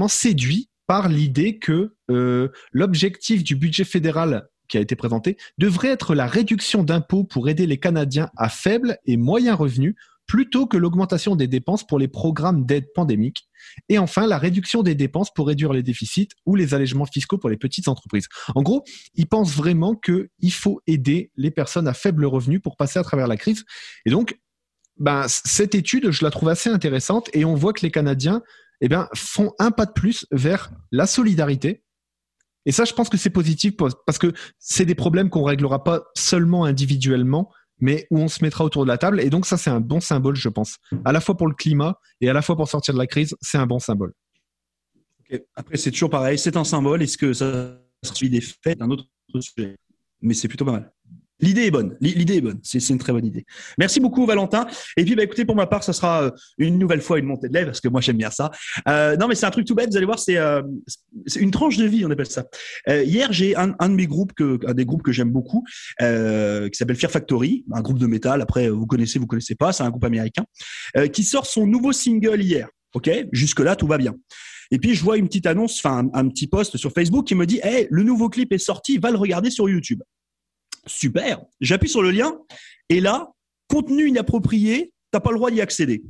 séduits 0.09 0.69
par 0.87 1.09
l'idée 1.09 1.59
que 1.59 1.95
l'objectif 2.73 3.45
du 3.45 3.57
budget 3.57 3.85
fédéral 3.85 4.49
qui 4.69 4.77
a 4.77 4.81
été 4.81 4.95
présenté 4.95 5.37
devrait 5.57 5.89
être 5.89 6.15
la 6.15 6.27
réduction 6.27 6.85
d'impôts 6.85 7.25
pour 7.25 7.49
aider 7.49 7.67
les 7.67 7.79
Canadiens 7.79 8.31
à 8.37 8.49
faible 8.49 8.99
et 9.07 9.17
moyen 9.17 9.55
revenus 9.55 9.95
plutôt 10.29 10.67
que 10.67 10.77
l'augmentation 10.77 11.35
des 11.35 11.49
dépenses 11.49 11.85
pour 11.85 11.99
les 11.99 12.07
programmes 12.07 12.65
d'aide 12.65 12.93
pandémique. 12.95 13.49
Et 13.89 13.99
enfin, 13.99 14.29
la 14.29 14.39
réduction 14.39 14.85
des 14.85 14.95
dépenses 14.95 15.35
pour 15.35 15.49
réduire 15.49 15.73
les 15.73 15.83
déficits 15.83 16.29
ou 16.47 16.55
les 16.55 16.75
allègements 16.75 17.07
fiscaux 17.07 17.39
pour 17.39 17.51
les 17.51 17.57
petites 17.57 17.89
entreprises. 17.89 18.29
En 18.55 18.63
gros, 18.63 18.85
ils 19.15 19.27
pensent 19.27 19.57
vraiment 19.57 19.97
qu'il 19.97 20.53
faut 20.53 20.81
aider 20.87 21.33
les 21.37 21.51
personnes 21.51 21.89
à 21.89 21.95
faible 21.95 22.25
revenu 22.27 22.61
pour 22.61 22.77
passer 22.77 23.01
à 23.01 23.03
travers 23.03 23.27
la 23.27 23.37
crise. 23.37 23.65
Et 24.07 24.11
donc, 24.11 24.39
ben, 24.99 25.27
cette 25.29 25.75
étude, 25.75 26.13
je 26.13 26.25
la 26.25 26.31
trouve 26.31 26.51
assez 26.51 26.71
intéressante 26.71 27.29
et 27.33 27.45
on 27.45 27.55
voit 27.55 27.73
que 27.73 27.83
les 27.83 27.91
Canadiens 27.91 28.43
eh 28.81 28.89
bien, 28.89 29.09
font 29.15 29.53
un 29.59 29.73
pas 29.73 29.87
de 29.87 29.93
plus 29.93 30.27
vers 30.31 30.71
la 30.93 31.07
solidarité, 31.07 31.83
et 32.69 32.73
ça, 32.73 32.85
je 32.85 32.93
pense 32.93 33.09
que 33.09 33.17
c'est 33.17 33.31
positif 33.31 33.75
parce 34.05 34.19
que 34.19 34.35
c'est 34.59 34.85
des 34.85 34.95
problèmes 34.95 35.31
qu'on 35.31 35.43
réglera 35.43 35.85
pas 35.85 36.03
seulement 36.15 36.65
individuellement, 36.65 37.51
mais 37.81 38.07
où 38.11 38.19
on 38.19 38.29
se 38.29 38.43
mettra 38.43 38.65
autour 38.65 38.85
de 38.85 38.89
la 38.89 38.99
table. 38.99 39.21
Et 39.21 39.31
donc 39.31 39.47
ça, 39.47 39.57
c'est 39.57 39.71
un 39.71 39.81
bon 39.81 40.01
symbole, 40.01 40.37
je 40.37 40.49
pense. 40.49 40.77
À 41.05 41.13
la 41.13 41.21
fois 41.21 41.37
pour 41.37 41.47
le 41.47 41.55
climat 41.55 41.99
et 42.21 42.29
à 42.29 42.33
la 42.33 42.43
fois 42.43 42.57
pour 42.57 42.69
sortir 42.69 42.95
de 42.95 42.99
la 42.99 43.07
crise, 43.07 43.37
c'est 43.41 43.59
un 43.59 43.67
bon 43.67 43.79
symbole. 43.79 44.13
Après, 45.55 45.77
c'est 45.77 45.91
toujours 45.91 46.11
pareil, 46.11 46.39
c'est 46.39 46.57
un 46.57 46.65
symbole. 46.65 47.03
Est-ce 47.03 47.19
que 47.19 47.33
ça 47.33 47.79
suit 48.03 48.31
des 48.31 48.41
faits 48.41 48.79
d'un 48.79 48.91
autre 48.91 49.05
sujet 49.41 49.77
Mais 50.23 50.35
c'est 50.35 50.49
plutôt 50.49 50.65
pas 50.65 50.73
mal. 50.73 50.93
L'idée 51.41 51.67
est 51.67 51.71
bonne. 51.71 51.97
L'idée 52.01 52.37
est 52.37 52.41
bonne. 52.41 52.59
C'est 52.63 52.87
une 52.89 52.99
très 52.99 53.13
bonne 53.13 53.27
idée. 53.27 53.47
Merci 53.79 54.01
beaucoup, 54.01 54.27
Valentin. 54.27 54.67
Et 54.97 55.05
puis, 55.05 55.15
bah, 55.15 55.23
écoutez, 55.23 55.45
pour 55.45 55.55
ma 55.55 55.67
part, 55.67 55.85
ça 55.85 55.93
sera 55.93 56.25
euh, 56.25 56.31
une 56.59 56.79
nouvelle 56.79 57.01
fois 57.01 57.19
une 57.19 57.27
montée 57.27 57.49
de 57.49 57.55
lait 57.55 57.65
parce 57.65 57.81
que 57.81 57.89
moi, 57.89 58.01
j'aime 58.01 58.17
bien 58.17 58.31
ça. 58.31 58.51
Euh, 58.89 59.17
non, 59.17 59.29
mais 59.29 59.35
c'est 59.35 59.47
un 59.47 59.51
truc 59.51 59.67
tout 59.67 59.75
bête. 59.75 59.89
Vous 59.91 59.97
allez 59.97 60.07
voir, 60.07 60.19
c'est 60.19 60.37
euh, 60.37 60.63
une 61.37 61.51
tranche 61.51 61.77
de 61.77 61.85
vie, 61.85 62.05
on 62.05 62.11
appelle 62.11 62.27
ça. 62.27 62.45
Euh, 62.89 63.05
hier, 63.05 63.33
j'ai 63.33 63.57
un, 63.57 63.75
un, 63.79 63.89
de 63.89 63.95
mes 63.95 64.07
groupes, 64.07 64.33
que, 64.33 64.59
un 64.67 64.75
des 64.75 64.85
groupes 64.85 65.03
que 65.03 65.13
j'aime 65.13 65.31
beaucoup, 65.31 65.65
euh, 66.03 66.69
qui 66.69 66.77
s'appelle 66.77 66.97
Fear 66.97 67.11
Factory, 67.11 67.65
un 67.73 67.83
groupe 67.83 67.99
de 67.99 68.07
métal. 68.07 68.43
Après, 68.43 68.69
vous 68.69 68.87
connaissez, 68.87 69.19
vous 69.19 69.27
connaissez 69.27 69.55
pas. 69.55 69.73
C'est 69.73 69.85
un 69.85 69.91
groupe 69.91 70.05
américain 70.05 70.45
qui 71.13 71.23
sort 71.23 71.47
son 71.47 71.67
nouveau 71.67 71.93
single 71.93 72.43
hier. 72.43 72.69
Ok, 72.95 73.11
jusque 73.33 73.61
là, 73.61 73.77
tout 73.77 73.87
va 73.87 73.99
bien. 73.99 74.15
Et 74.71 74.79
puis 74.79 74.95
je 74.95 75.03
vois 75.03 75.17
une 75.17 75.27
petite 75.29 75.47
annonce, 75.47 75.79
enfin 75.79 76.09
un, 76.13 76.21
un, 76.21 76.29
petit 76.29 76.47
post 76.47 76.77
sur 76.77 76.93
Facebook 76.93 77.27
qui 77.27 77.35
me 77.35 77.47
dit 77.47 77.61
"Hey, 77.63 77.87
le 77.91 78.03
nouveau 78.03 78.29
clip 78.29 78.53
est 78.53 78.59
sorti, 78.59 78.99
va 78.99 79.11
le 79.11 79.17
regarder 79.17 79.51
sur 79.51 79.69
YouTube." 79.69 80.03
Super. 80.89 81.41
J'appuie 81.61 81.89
sur 81.89 82.03
le 82.03 82.11
lien 82.11 82.37
et 82.89 83.01
là, 83.01 83.29
contenu 83.69 84.09
inapproprié, 84.09 84.93
t'as 85.11 85.21
pas 85.21 85.31
le 85.31 85.37
droit 85.37 85.51
d'y 85.51 85.61
accéder. 85.61 86.03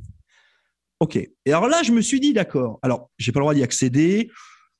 Ok. 0.99 1.15
Et 1.17 1.29
alors 1.47 1.67
là, 1.67 1.83
je 1.83 1.91
me 1.91 2.01
suis 2.01 2.19
dit, 2.19 2.33
d'accord. 2.33 2.79
Alors, 2.81 3.09
j'ai 3.17 3.31
pas 3.31 3.39
le 3.39 3.43
droit 3.43 3.53
d'y 3.53 3.63
accéder. 3.63 4.29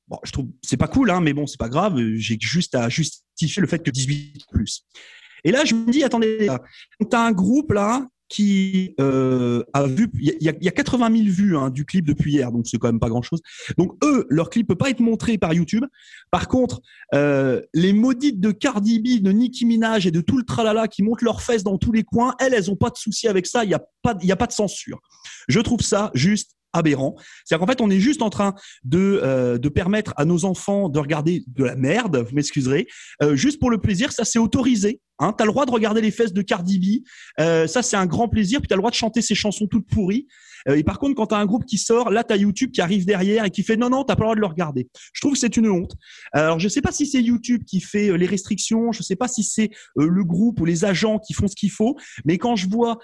Bon, 0.08 0.18
je 0.24 0.32
trouve 0.32 0.48
c'est 0.62 0.76
pas 0.76 0.88
cool, 0.88 1.10
hein, 1.10 1.20
mais 1.20 1.32
bon, 1.32 1.46
c'est 1.46 1.58
pas 1.58 1.68
grave. 1.68 1.96
J'ai 2.16 2.36
juste 2.40 2.74
à 2.74 2.88
justifier 2.88 3.60
le 3.60 3.68
fait 3.68 3.82
que 3.82 3.90
18 3.90 4.46
plus. 4.50 4.84
Et 5.44 5.52
là, 5.52 5.64
je 5.64 5.74
me 5.74 5.90
dis, 5.90 6.02
attendez, 6.02 6.48
t'as 7.08 7.26
un 7.26 7.32
groupe 7.32 7.72
là 7.72 8.06
qui 8.30 8.94
euh, 9.00 9.64
a 9.72 9.82
vu, 9.86 10.08
il 10.20 10.36
y, 10.40 10.44
y, 10.44 10.68
a 10.68 10.70
80 10.70 11.24
000 11.24 11.28
vues 11.28 11.56
hein, 11.56 11.68
du 11.68 11.84
clip 11.84 12.06
depuis 12.06 12.32
hier, 12.32 12.52
donc 12.52 12.66
c'est 12.68 12.78
quand 12.78 12.86
même 12.86 13.00
pas 13.00 13.08
grand-chose. 13.08 13.40
Donc 13.76 13.92
eux, 14.04 14.24
leur 14.30 14.50
clip 14.50 14.68
peut 14.68 14.76
pas 14.76 14.88
être 14.88 15.00
montré 15.00 15.36
par 15.36 15.52
YouTube. 15.52 15.84
Par 16.30 16.46
contre, 16.46 16.80
euh, 17.12 17.60
les 17.74 17.92
maudites 17.92 18.38
de 18.38 18.52
Cardi 18.52 19.00
B, 19.00 19.20
de 19.20 19.32
Nicki 19.32 19.66
Minaj 19.66 20.06
et 20.06 20.12
de 20.12 20.20
tout 20.20 20.38
le 20.38 20.44
tralala 20.44 20.86
qui 20.86 21.02
montent 21.02 21.22
leurs 21.22 21.42
fesses 21.42 21.64
dans 21.64 21.76
tous 21.76 21.90
les 21.90 22.04
coins, 22.04 22.34
elles, 22.38 22.54
elles 22.54 22.70
ont 22.70 22.76
pas 22.76 22.90
de 22.90 22.96
souci 22.96 23.26
avec 23.26 23.46
ça. 23.46 23.64
Il 23.64 23.70
y 23.70 23.74
a 23.74 23.82
pas, 24.02 24.16
il 24.22 24.28
y 24.28 24.32
a 24.32 24.36
pas 24.36 24.46
de 24.46 24.52
censure. 24.52 25.00
Je 25.48 25.58
trouve 25.58 25.80
ça 25.80 26.12
juste 26.14 26.52
aberrant. 26.72 27.16
C'est-à-dire 27.44 27.66
qu'en 27.66 27.72
fait, 27.72 27.80
on 27.80 27.90
est 27.90 28.00
juste 28.00 28.22
en 28.22 28.30
train 28.30 28.54
de, 28.84 29.20
euh, 29.22 29.58
de 29.58 29.68
permettre 29.68 30.14
à 30.16 30.24
nos 30.24 30.44
enfants 30.44 30.88
de 30.88 30.98
regarder 30.98 31.42
de 31.48 31.64
la 31.64 31.76
merde, 31.76 32.16
vous 32.16 32.34
m'excuserez, 32.34 32.86
euh, 33.22 33.34
juste 33.34 33.58
pour 33.58 33.70
le 33.70 33.78
plaisir, 33.78 34.12
ça 34.12 34.24
c'est 34.24 34.38
autorisé. 34.38 35.00
Hein, 35.20 35.34
tu 35.36 35.42
as 35.42 35.46
le 35.46 35.52
droit 35.52 35.66
de 35.66 35.70
regarder 35.70 36.00
les 36.00 36.10
fesses 36.10 36.32
de 36.32 36.42
Cardi 36.42 36.78
B, 36.78 37.04
euh, 37.40 37.66
ça 37.66 37.82
c'est 37.82 37.96
un 37.96 38.06
grand 38.06 38.28
plaisir, 38.28 38.60
puis 38.60 38.68
tu 38.68 38.74
as 38.74 38.76
le 38.76 38.80
droit 38.80 38.90
de 38.90 38.96
chanter 38.96 39.22
ces 39.22 39.34
chansons 39.34 39.66
toutes 39.66 39.86
pourries. 39.86 40.26
Euh, 40.68 40.76
et 40.76 40.82
par 40.82 40.98
contre, 40.98 41.14
quand 41.14 41.28
tu 41.28 41.34
as 41.34 41.38
un 41.38 41.46
groupe 41.46 41.64
qui 41.64 41.78
sort, 41.78 42.10
là, 42.10 42.24
tu 42.24 42.32
as 42.32 42.36
YouTube 42.36 42.70
qui 42.70 42.80
arrive 42.80 43.04
derrière 43.04 43.44
et 43.44 43.50
qui 43.50 43.62
fait 43.62 43.76
non, 43.76 43.90
non, 43.90 44.04
tu 44.04 44.06
pas 44.06 44.14
le 44.14 44.20
droit 44.20 44.34
de 44.34 44.40
le 44.40 44.46
regarder. 44.46 44.88
Je 45.12 45.20
trouve 45.20 45.34
que 45.34 45.38
c'est 45.38 45.56
une 45.56 45.68
honte. 45.68 45.92
Alors, 46.32 46.58
je 46.58 46.68
sais 46.68 46.80
pas 46.80 46.92
si 46.92 47.06
c'est 47.06 47.22
YouTube 47.22 47.64
qui 47.64 47.80
fait 47.80 48.10
euh, 48.10 48.16
les 48.16 48.26
restrictions, 48.26 48.92
je 48.92 49.02
sais 49.02 49.16
pas 49.16 49.28
si 49.28 49.42
c'est 49.42 49.70
euh, 49.98 50.06
le 50.06 50.24
groupe 50.24 50.60
ou 50.60 50.64
les 50.64 50.84
agents 50.84 51.18
qui 51.18 51.32
font 51.32 51.48
ce 51.48 51.56
qu'il 51.56 51.70
faut, 51.70 51.96
mais 52.24 52.38
quand 52.38 52.56
je 52.56 52.68
vois 52.68 52.98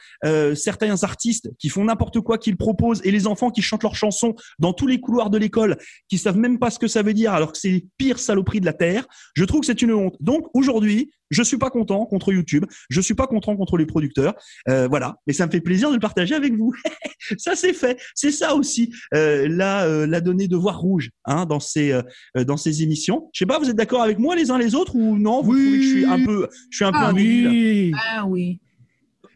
certains 0.54 1.02
artistes 1.02 1.50
qui 1.58 1.68
font 1.68 1.84
n'importe 1.84 2.20
quoi 2.20 2.38
qu'ils 2.38 2.56
proposent 2.56 3.00
et 3.04 3.10
les 3.10 3.26
enfants 3.26 3.50
qui 3.50 3.62
chantent 3.62 3.82
leurs 3.82 3.96
chansons 3.96 4.34
dans 4.58 4.72
tous 4.72 4.86
les 4.86 5.00
couloirs 5.00 5.30
de 5.30 5.38
l'école, 5.38 5.76
qui 6.08 6.18
savent 6.18 6.36
même 6.36 6.58
pas 6.58 6.70
ce 6.70 6.78
que 6.78 6.88
ça 6.88 7.02
veut 7.02 7.14
dire 7.14 7.32
alors 7.32 7.52
que 7.52 7.58
c'est 7.58 7.70
les 7.70 7.86
pires 7.96 8.18
saloperies 8.18 8.60
de 8.60 8.66
la 8.66 8.72
Terre, 8.72 9.06
je 9.34 9.44
trouve 9.44 9.60
que 9.60 9.66
c'est 9.66 9.82
une 9.82 9.92
honte. 9.92 10.16
Donc, 10.20 10.48
aujourd'hui, 10.54 11.10
je 11.30 11.42
suis 11.42 11.58
pas 11.58 11.70
content 11.70 12.04
contre 12.06 12.32
YouTube, 12.32 12.64
je 12.88 13.00
suis 13.00 13.14
pas 13.14 13.26
content 13.26 13.56
contre 13.56 13.76
les 13.76 13.86
producteurs, 13.86 14.34
euh, 14.68 14.88
voilà. 14.88 15.16
Mais 15.26 15.32
ça 15.32 15.46
me 15.46 15.50
fait 15.50 15.60
plaisir 15.60 15.88
de 15.90 15.94
le 15.94 16.00
partager 16.00 16.34
avec 16.34 16.54
vous. 16.54 16.72
ça 17.38 17.56
c'est 17.56 17.72
fait. 17.72 17.98
C'est 18.14 18.30
ça 18.30 18.54
aussi 18.54 18.92
euh, 19.14 19.48
la 19.48 19.84
euh, 19.84 20.06
la 20.06 20.20
donnée 20.20 20.48
de 20.48 20.56
voir 20.56 20.78
rouge 20.78 21.10
hein, 21.24 21.46
dans 21.46 21.60
ces 21.60 21.92
euh, 21.92 22.44
dans 22.44 22.56
ces 22.56 22.82
émissions. 22.82 23.28
Je 23.32 23.40
sais 23.40 23.46
pas, 23.46 23.58
vous 23.58 23.68
êtes 23.68 23.76
d'accord 23.76 24.02
avec 24.02 24.18
moi 24.18 24.36
les 24.36 24.50
uns 24.50 24.58
les 24.58 24.74
autres 24.74 24.94
ou 24.94 25.16
non? 25.18 25.42
Vous 25.42 25.52
oui. 25.52 25.70
que 25.70 25.82
je 25.82 25.88
suis 25.88 26.04
un 26.04 26.24
peu 26.24 26.48
je 26.70 26.76
suis 26.76 26.84
un 26.84 26.92
ah, 26.94 27.08
peu 27.10 27.14
oui. 27.16 27.92
Ah 28.14 28.26
oui. 28.26 28.60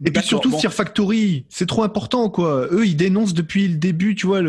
Et 0.03 0.11
puis 0.11 0.23
surtout 0.23 0.51
bon. 0.51 0.59
Factory, 0.59 1.45
c'est 1.51 1.67
trop 1.67 1.83
important 1.83 2.31
quoi. 2.31 2.69
Eux, 2.71 2.87
ils 2.87 2.97
dénoncent 2.97 3.35
depuis 3.35 3.69
le 3.69 3.77
début, 3.77 4.15
tu 4.15 4.27
vois, 4.27 4.41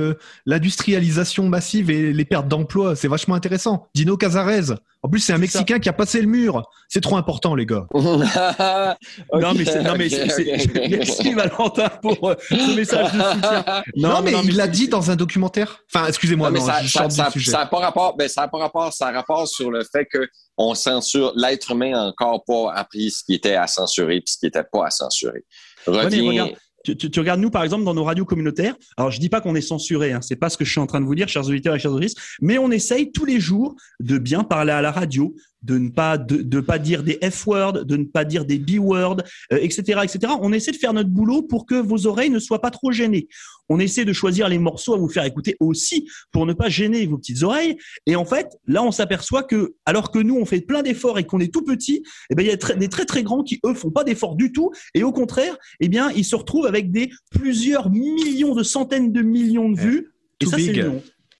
l'industrialisation 0.45 1.49
massive 1.49 1.89
et 1.89 2.13
les 2.13 2.25
pertes 2.25 2.47
d'emplois. 2.47 2.95
C'est 2.95 3.09
vachement 3.09 3.35
intéressant. 3.35 3.89
Dino 3.93 4.15
Cazares, 4.15 4.77
en 5.03 5.09
plus, 5.09 5.19
c'est 5.19 5.33
un 5.33 5.39
Mexicain 5.39 5.75
ça. 5.75 5.79
qui 5.79 5.89
a 5.89 5.93
passé 5.93 6.21
le 6.21 6.27
mur. 6.27 6.61
C'est 6.87 7.01
trop 7.01 7.17
important, 7.17 7.55
les 7.55 7.65
gars. 7.65 7.87
okay, 7.91 8.05
non, 9.33 9.53
mais, 9.55 9.65
c'est, 9.65 9.81
non, 9.81 9.95
mais 9.97 10.13
okay, 10.13 10.63
okay. 10.63 10.87
merci 10.89 11.33
Valentin 11.33 11.89
pour 12.01 12.29
euh, 12.29 12.35
ce 12.49 12.75
message 12.75 13.11
de 13.11 13.19
soutien. 13.19 13.83
Non, 13.95 14.09
non 14.09 14.21
mais, 14.21 14.31
non, 14.31 14.41
il 14.43 14.55
l'a 14.55 14.67
dit 14.67 14.87
dans 14.87 15.09
un 15.09 15.15
documentaire. 15.15 15.79
Enfin, 15.91 16.07
excusez-moi, 16.07 16.51
non, 16.51 16.61
ça, 16.61 16.83
je 16.83 16.91
ça, 16.91 17.09
ça, 17.09 17.31
sujet. 17.31 17.49
ça 17.49 17.61
a 17.61 17.65
pas 17.65 17.79
rapport, 17.79 18.15
ben, 18.15 18.27
ça 18.27 18.43
a 18.43 18.47
pas 18.47 18.59
rapport, 18.59 18.93
ça 18.93 19.07
a 19.07 19.11
rapport 19.11 19.47
sur 19.47 19.71
le 19.71 19.83
fait 19.91 20.05
que 20.05 20.27
on 20.57 20.75
censure 20.75 21.33
l'être 21.35 21.71
humain 21.71 21.93
a 21.93 22.03
encore 22.03 22.43
pas 22.45 22.71
appris 22.73 23.09
ce 23.09 23.23
qui 23.23 23.33
était 23.33 23.55
à 23.55 23.65
censurer 23.65 24.21
puis 24.21 24.33
ce 24.33 24.37
qui 24.37 24.45
était 24.45 24.63
pas 24.71 24.85
à 24.85 24.89
censurer. 24.91 25.43
Reviens. 25.87 26.45
Ouais, 26.45 26.55
tu, 26.83 27.19
regardes 27.19 27.39
nous 27.39 27.49
par 27.49 27.63
exemple 27.63 27.83
dans 27.83 27.93
nos 27.93 28.03
radios 28.03 28.25
communautaires. 28.25 28.75
Alors 28.97 29.11
je 29.11 29.19
dis 29.19 29.29
pas 29.29 29.41
qu'on 29.41 29.55
est 29.55 29.61
censuré, 29.61 30.11
hein, 30.11 30.21
c'est 30.21 30.35
pas 30.35 30.49
ce 30.49 30.57
que 30.57 30.65
je 30.65 30.71
suis 30.71 30.79
en 30.79 30.87
train 30.87 31.01
de 31.01 31.05
vous 31.05 31.15
dire, 31.15 31.27
chers 31.27 31.47
auditeurs 31.47 31.75
et 31.75 31.79
chers 31.79 31.91
auditrices, 31.91 32.37
mais 32.41 32.57
on 32.57 32.71
essaye 32.71 33.11
tous 33.11 33.25
les 33.25 33.39
jours 33.39 33.75
de 33.99 34.17
bien 34.17 34.43
parler 34.43 34.71
à 34.71 34.81
la 34.81 34.91
radio, 34.91 35.35
de 35.63 35.77
ne 35.77 35.89
pas 35.89 36.17
de, 36.17 36.37
de 36.37 36.59
pas 36.59 36.79
dire 36.79 37.03
des 37.03 37.19
f 37.29 37.45
words, 37.45 37.85
de 37.85 37.97
ne 37.97 38.05
pas 38.05 38.25
dire 38.25 38.45
des 38.45 38.57
b 38.57 38.79
words, 38.79 39.21
euh, 39.53 39.57
etc., 39.61 39.99
etc. 40.03 40.33
On 40.41 40.53
essaie 40.53 40.71
de 40.71 40.77
faire 40.77 40.93
notre 40.93 41.09
boulot 41.09 41.41
pour 41.43 41.65
que 41.65 41.75
vos 41.75 42.07
oreilles 42.07 42.29
ne 42.29 42.39
soient 42.39 42.61
pas 42.61 42.71
trop 42.71 42.91
gênées. 42.91 43.27
On 43.69 43.79
essaie 43.79 44.03
de 44.03 44.13
choisir 44.13 44.49
les 44.49 44.57
morceaux 44.57 44.93
à 44.93 44.97
vous 44.97 45.07
faire 45.07 45.23
écouter 45.23 45.55
aussi 45.59 46.09
pour 46.31 46.45
ne 46.45 46.53
pas 46.53 46.67
gêner 46.67 47.05
vos 47.05 47.17
petites 47.17 47.43
oreilles. 47.43 47.77
Et 48.05 48.15
en 48.15 48.25
fait, 48.25 48.57
là, 48.67 48.83
on 48.83 48.91
s'aperçoit 48.91 49.43
que 49.43 49.75
alors 49.85 50.11
que 50.11 50.19
nous 50.19 50.35
on 50.35 50.45
fait 50.45 50.61
plein 50.61 50.81
d'efforts 50.81 51.19
et 51.19 51.23
qu'on 51.23 51.39
est 51.39 51.53
tout 51.53 51.63
petit, 51.63 52.03
eh 52.29 52.35
ben 52.35 52.43
il 52.43 52.49
y 52.49 52.51
a 52.51 52.57
très, 52.57 52.75
des 52.75 52.89
très 52.89 53.05
très 53.05 53.23
grands 53.23 53.43
qui 53.43 53.59
eux 53.65 53.73
font 53.73 53.91
pas 53.91 54.03
d'efforts 54.03 54.35
du 54.35 54.51
tout 54.51 54.71
et 54.93 55.03
au 55.03 55.11
contraire, 55.11 55.57
eh 55.79 55.87
bien 55.87 56.11
ils 56.11 56.25
se 56.25 56.35
retrouvent 56.35 56.65
avec 56.65 56.91
des 56.91 57.11
plusieurs 57.29 57.89
millions 57.89 58.55
de 58.55 58.63
centaines 58.63 59.11
de 59.11 59.21
millions 59.21 59.69
de 59.69 59.79
vues. 59.79 60.13
Et 60.41 60.45
ça, 60.45 60.57
c'est 60.57 60.73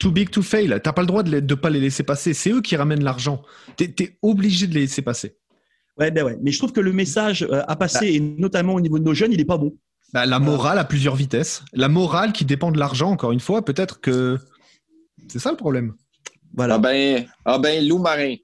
too 0.02 0.12
big 0.12 0.32
to 0.32 0.42
fail. 0.42 0.80
T'as 0.84 0.94
pas 0.94 1.02
le 1.02 1.08
droit 1.08 1.22
de 1.22 1.40
ne 1.40 1.56
pas 1.56 1.70
les 1.70 1.80
laisser 1.80 2.04
passer. 2.04 2.34
C'est 2.34 2.50
eux 2.50 2.62
qui 2.62 2.76
ramènent 2.76 3.04
l'argent. 3.04 3.44
T'es 3.78 3.94
es 4.00 4.18
obligé 4.24 4.66
de 4.66 4.74
les 4.74 4.82
laisser 4.82 5.04
passer. 5.04 5.38
Ouais, 5.98 6.10
ben 6.10 6.26
ouais. 6.26 6.38
Mais 6.42 6.52
je 6.52 6.58
trouve 6.58 6.72
que 6.72 6.82
le 6.82 6.92
message 6.92 7.48
à 7.52 7.76
passer, 7.76 8.08
bah. 8.08 8.16
et 8.16 8.20
notamment 8.20 8.74
au 8.74 8.82
niveau 8.82 8.98
de 8.98 9.04
nos 9.04 9.14
jeunes, 9.14 9.32
il 9.32 9.40
est 9.40 9.46
pas 9.46 9.58
bon. 9.58 9.78
Bah, 10.14 10.26
la 10.26 10.40
morale 10.40 10.80
à 10.80 10.86
plusieurs 10.86 11.16
vitesses. 11.16 11.64
La 11.74 11.88
morale 11.88 12.34
qui 12.34 12.46
dépend 12.46 12.72
de 12.72 12.80
l'argent, 12.80 13.12
encore 13.12 13.32
une 13.32 13.40
fois, 13.40 13.64
peut-être 13.64 14.02
que 14.02 14.40
c'est 15.28 15.40
ça 15.40 15.52
le 15.52 15.58
problème. 15.58 15.94
Voilà. 16.54 16.76
Ah 16.76 16.80
ben, 16.80 17.26
ah 17.46 17.60
ben 17.60 17.88
loup 17.88 18.00
marin. 18.00 18.36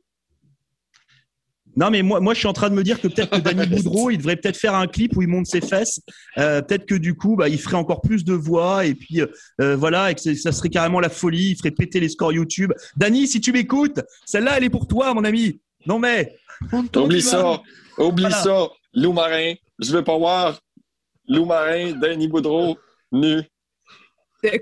Non, 1.78 1.92
mais 1.92 2.02
moi, 2.02 2.20
moi, 2.20 2.34
je 2.34 2.40
suis 2.40 2.48
en 2.48 2.54
train 2.54 2.72
de 2.72 2.76
me 2.76 2.84
dire 2.84 3.00
que 3.00 3.08
peut-être 3.08 3.30
que 3.30 3.38
Danny 3.38 3.68
Boudreau, 3.76 4.10
il 4.10 4.18
devrait 4.18 4.36
peut-être 4.36 4.58
faire 4.58 4.74
un 4.74 4.88
clip 4.88 5.16
où 5.16 5.22
il 5.22 5.28
monte 5.28 5.46
ses 5.46 5.62
fesses. 5.62 6.02
Euh, 6.40 6.62
peut-être 6.63 6.88
que 6.88 6.96
du 6.96 7.13
coup, 7.13 7.36
bah, 7.36 7.50
il 7.50 7.60
ferait 7.60 7.78
encore 7.78 8.02
plus 8.02 8.26
de 8.26 8.34
voix 8.34 8.86
et 8.86 8.96
puis 8.96 9.22
euh, 9.22 9.76
voilà, 9.76 10.10
et 10.10 10.16
que 10.16 10.34
ça 10.34 10.52
serait 10.52 10.70
carrément 10.70 11.00
la 11.00 11.10
folie. 11.10 11.52
Il 11.52 11.56
ferait 11.56 11.72
péter 11.72 12.00
les 12.00 12.10
scores 12.10 12.34
YouTube. 12.34 12.74
Danny, 12.98 13.28
si 13.28 13.40
tu 13.40 13.52
m'écoutes, 13.52 14.02
celle-là, 14.26 14.58
elle 14.58 14.63
est 14.63 14.72
pour 14.72 14.88
toi, 14.88 15.13
mon 15.13 15.24
ami. 15.24 15.62
Non 15.86 16.00
mais. 16.00 16.36
Oublie 16.96 17.22
ça, 17.22 17.62
oublie 18.00 18.24
voilà. 18.24 18.38
ça. 18.42 18.68
Lou 18.96 19.13
Marin, 19.13 19.54
je 19.78 19.92
veux 19.92 20.04
pas 20.04 20.18
voir 20.18 20.60
Lou 21.28 21.46
Marin, 21.46 21.92
Danny 21.92 22.28
Boudreau, 22.28 22.76
nu. 23.12 23.44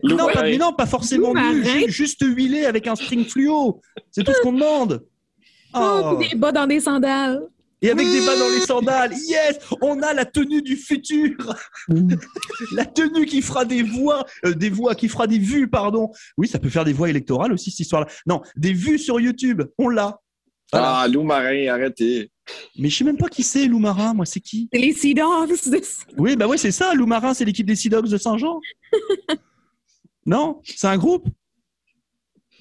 Non 0.04 0.28
pas, 0.34 0.43
mais 0.43 0.58
non, 0.58 0.73
pas 0.73 0.86
forcément 0.86 1.34
nu, 1.34 1.89
juste 1.89 2.25
huilé 2.25 2.65
avec 2.65 2.88
un 2.88 2.95
string 2.95 3.25
fluo. 3.25 3.82
C'est 4.12 4.23
tout 4.23 4.34
ce 4.34 4.41
qu'on 4.41 4.54
demande. 4.54 5.06
Oh, 5.75 6.17
des 6.17 6.35
bas 6.35 6.51
dans 6.51 6.67
des 6.67 6.79
sandales. 6.79 7.41
Et 7.81 7.91
avec 7.91 8.07
des 8.07 8.25
bas 8.25 8.38
dans 8.38 8.49
les 8.49 8.61
sandales. 8.61 9.13
Yes 9.27 9.59
On 9.81 10.01
a 10.01 10.13
la 10.13 10.25
tenue 10.25 10.61
du 10.61 10.75
futur. 10.75 11.35
la 12.71 12.85
tenue 12.85 13.25
qui 13.25 13.41
fera 13.41 13.65
des 13.65 13.83
voix, 13.83 14.25
euh, 14.45 14.53
des 14.53 14.69
voix, 14.69 14.95
qui 14.95 15.07
fera 15.07 15.27
des 15.27 15.38
vues, 15.38 15.67
pardon. 15.67 16.09
Oui, 16.38 16.47
ça 16.47 16.57
peut 16.57 16.69
faire 16.69 16.85
des 16.85 16.93
voix 16.93 17.09
électorales 17.09 17.53
aussi, 17.53 17.71
cette 17.71 17.81
histoire-là. 17.81 18.07
Non, 18.25 18.41
des 18.55 18.73
vues 18.73 18.97
sur 18.97 19.19
YouTube. 19.19 19.61
On 19.77 19.89
l'a. 19.89 20.19
Ah, 20.71 21.07
Lou 21.07 21.23
Marin, 21.23 21.67
arrêtez. 21.67 22.31
Mais 22.77 22.89
je 22.89 22.97
sais 22.97 23.03
même 23.03 23.17
pas 23.17 23.27
qui 23.27 23.43
c'est, 23.43 23.67
Lou 23.67 23.79
Marin. 23.79 24.13
Moi, 24.13 24.25
c'est 24.25 24.39
qui? 24.39 24.69
C'est 24.73 24.79
les 24.79 24.93
Sea 24.93 25.13
Dogs. 25.13 25.51
Oui, 26.17 26.35
bah 26.35 26.47
ouais, 26.47 26.57
c'est 26.57 26.71
ça. 26.71 26.93
Lou 26.93 27.05
Marin, 27.05 27.33
c'est 27.33 27.45
l'équipe 27.45 27.67
des 27.67 27.75
Sea 27.75 27.89
Dogs 27.89 28.09
de 28.09 28.17
Saint-Jean. 28.17 28.59
non 30.25 30.61
C'est 30.63 30.88
un 30.88 30.97
groupe? 30.97 31.27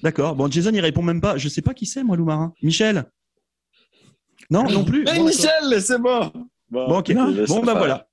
D'accord. 0.03 0.35
Bon, 0.35 0.49
Jason, 0.49 0.71
il 0.73 0.79
répond 0.79 1.01
même 1.01 1.21
pas. 1.21 1.37
Je 1.37 1.49
sais 1.49 1.61
pas 1.61 1.73
qui 1.73 1.85
c'est, 1.85 2.03
moi, 2.03 2.15
Lou 2.17 2.25
Marin. 2.25 2.53
Michel? 2.61 3.05
Non, 4.49 4.69
non 4.69 4.83
plus. 4.83 5.03
Mais 5.03 5.19
Michel, 5.19 5.81
c'est 5.81 5.99
bon. 5.99 6.31
Bon, 6.69 6.99
ok. 6.99 7.13
Bon, 7.47 7.63
bah 7.63 7.73
voilà. 7.75 8.07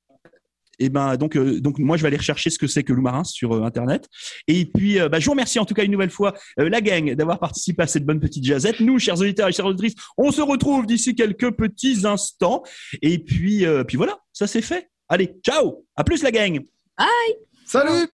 Et 0.78 0.88
ben 0.88 1.16
donc 1.16 1.36
euh, 1.36 1.60
donc 1.60 1.78
moi 1.78 1.96
je 1.96 2.02
vais 2.02 2.08
aller 2.08 2.16
rechercher 2.16 2.50
ce 2.50 2.58
que 2.58 2.66
c'est 2.66 2.82
que 2.82 2.92
Lou 2.92 3.02
Marin 3.02 3.22
sur 3.22 3.52
euh, 3.52 3.62
internet. 3.62 4.08
Et 4.48 4.64
puis 4.64 4.98
euh, 4.98 5.08
bah, 5.08 5.20
je 5.20 5.26
vous 5.26 5.30
remercie 5.30 5.60
en 5.60 5.64
tout 5.64 5.74
cas 5.74 5.84
une 5.84 5.92
nouvelle 5.92 6.10
fois 6.10 6.34
la 6.56 6.80
gang 6.80 7.14
d'avoir 7.14 7.38
participé 7.38 7.82
à 7.82 7.86
cette 7.86 8.04
bonne 8.04 8.18
petite 8.18 8.44
jazette. 8.44 8.80
Nous, 8.80 8.98
chers 8.98 9.20
auditeurs 9.20 9.48
et 9.48 9.52
chères 9.52 9.66
auditrices, 9.66 9.94
on 10.16 10.32
se 10.32 10.40
retrouve 10.40 10.86
d'ici 10.86 11.14
quelques 11.14 11.52
petits 11.52 12.04
instants. 12.04 12.62
Et 13.00 13.18
puis 13.18 13.64
puis 13.86 13.96
voilà, 13.96 14.18
ça 14.32 14.46
c'est 14.46 14.62
fait. 14.62 14.90
Allez, 15.08 15.36
ciao. 15.44 15.84
À 15.94 16.02
plus 16.02 16.22
la 16.22 16.32
gang. 16.32 16.60
Bye. 16.98 17.08
Salut. 17.64 18.08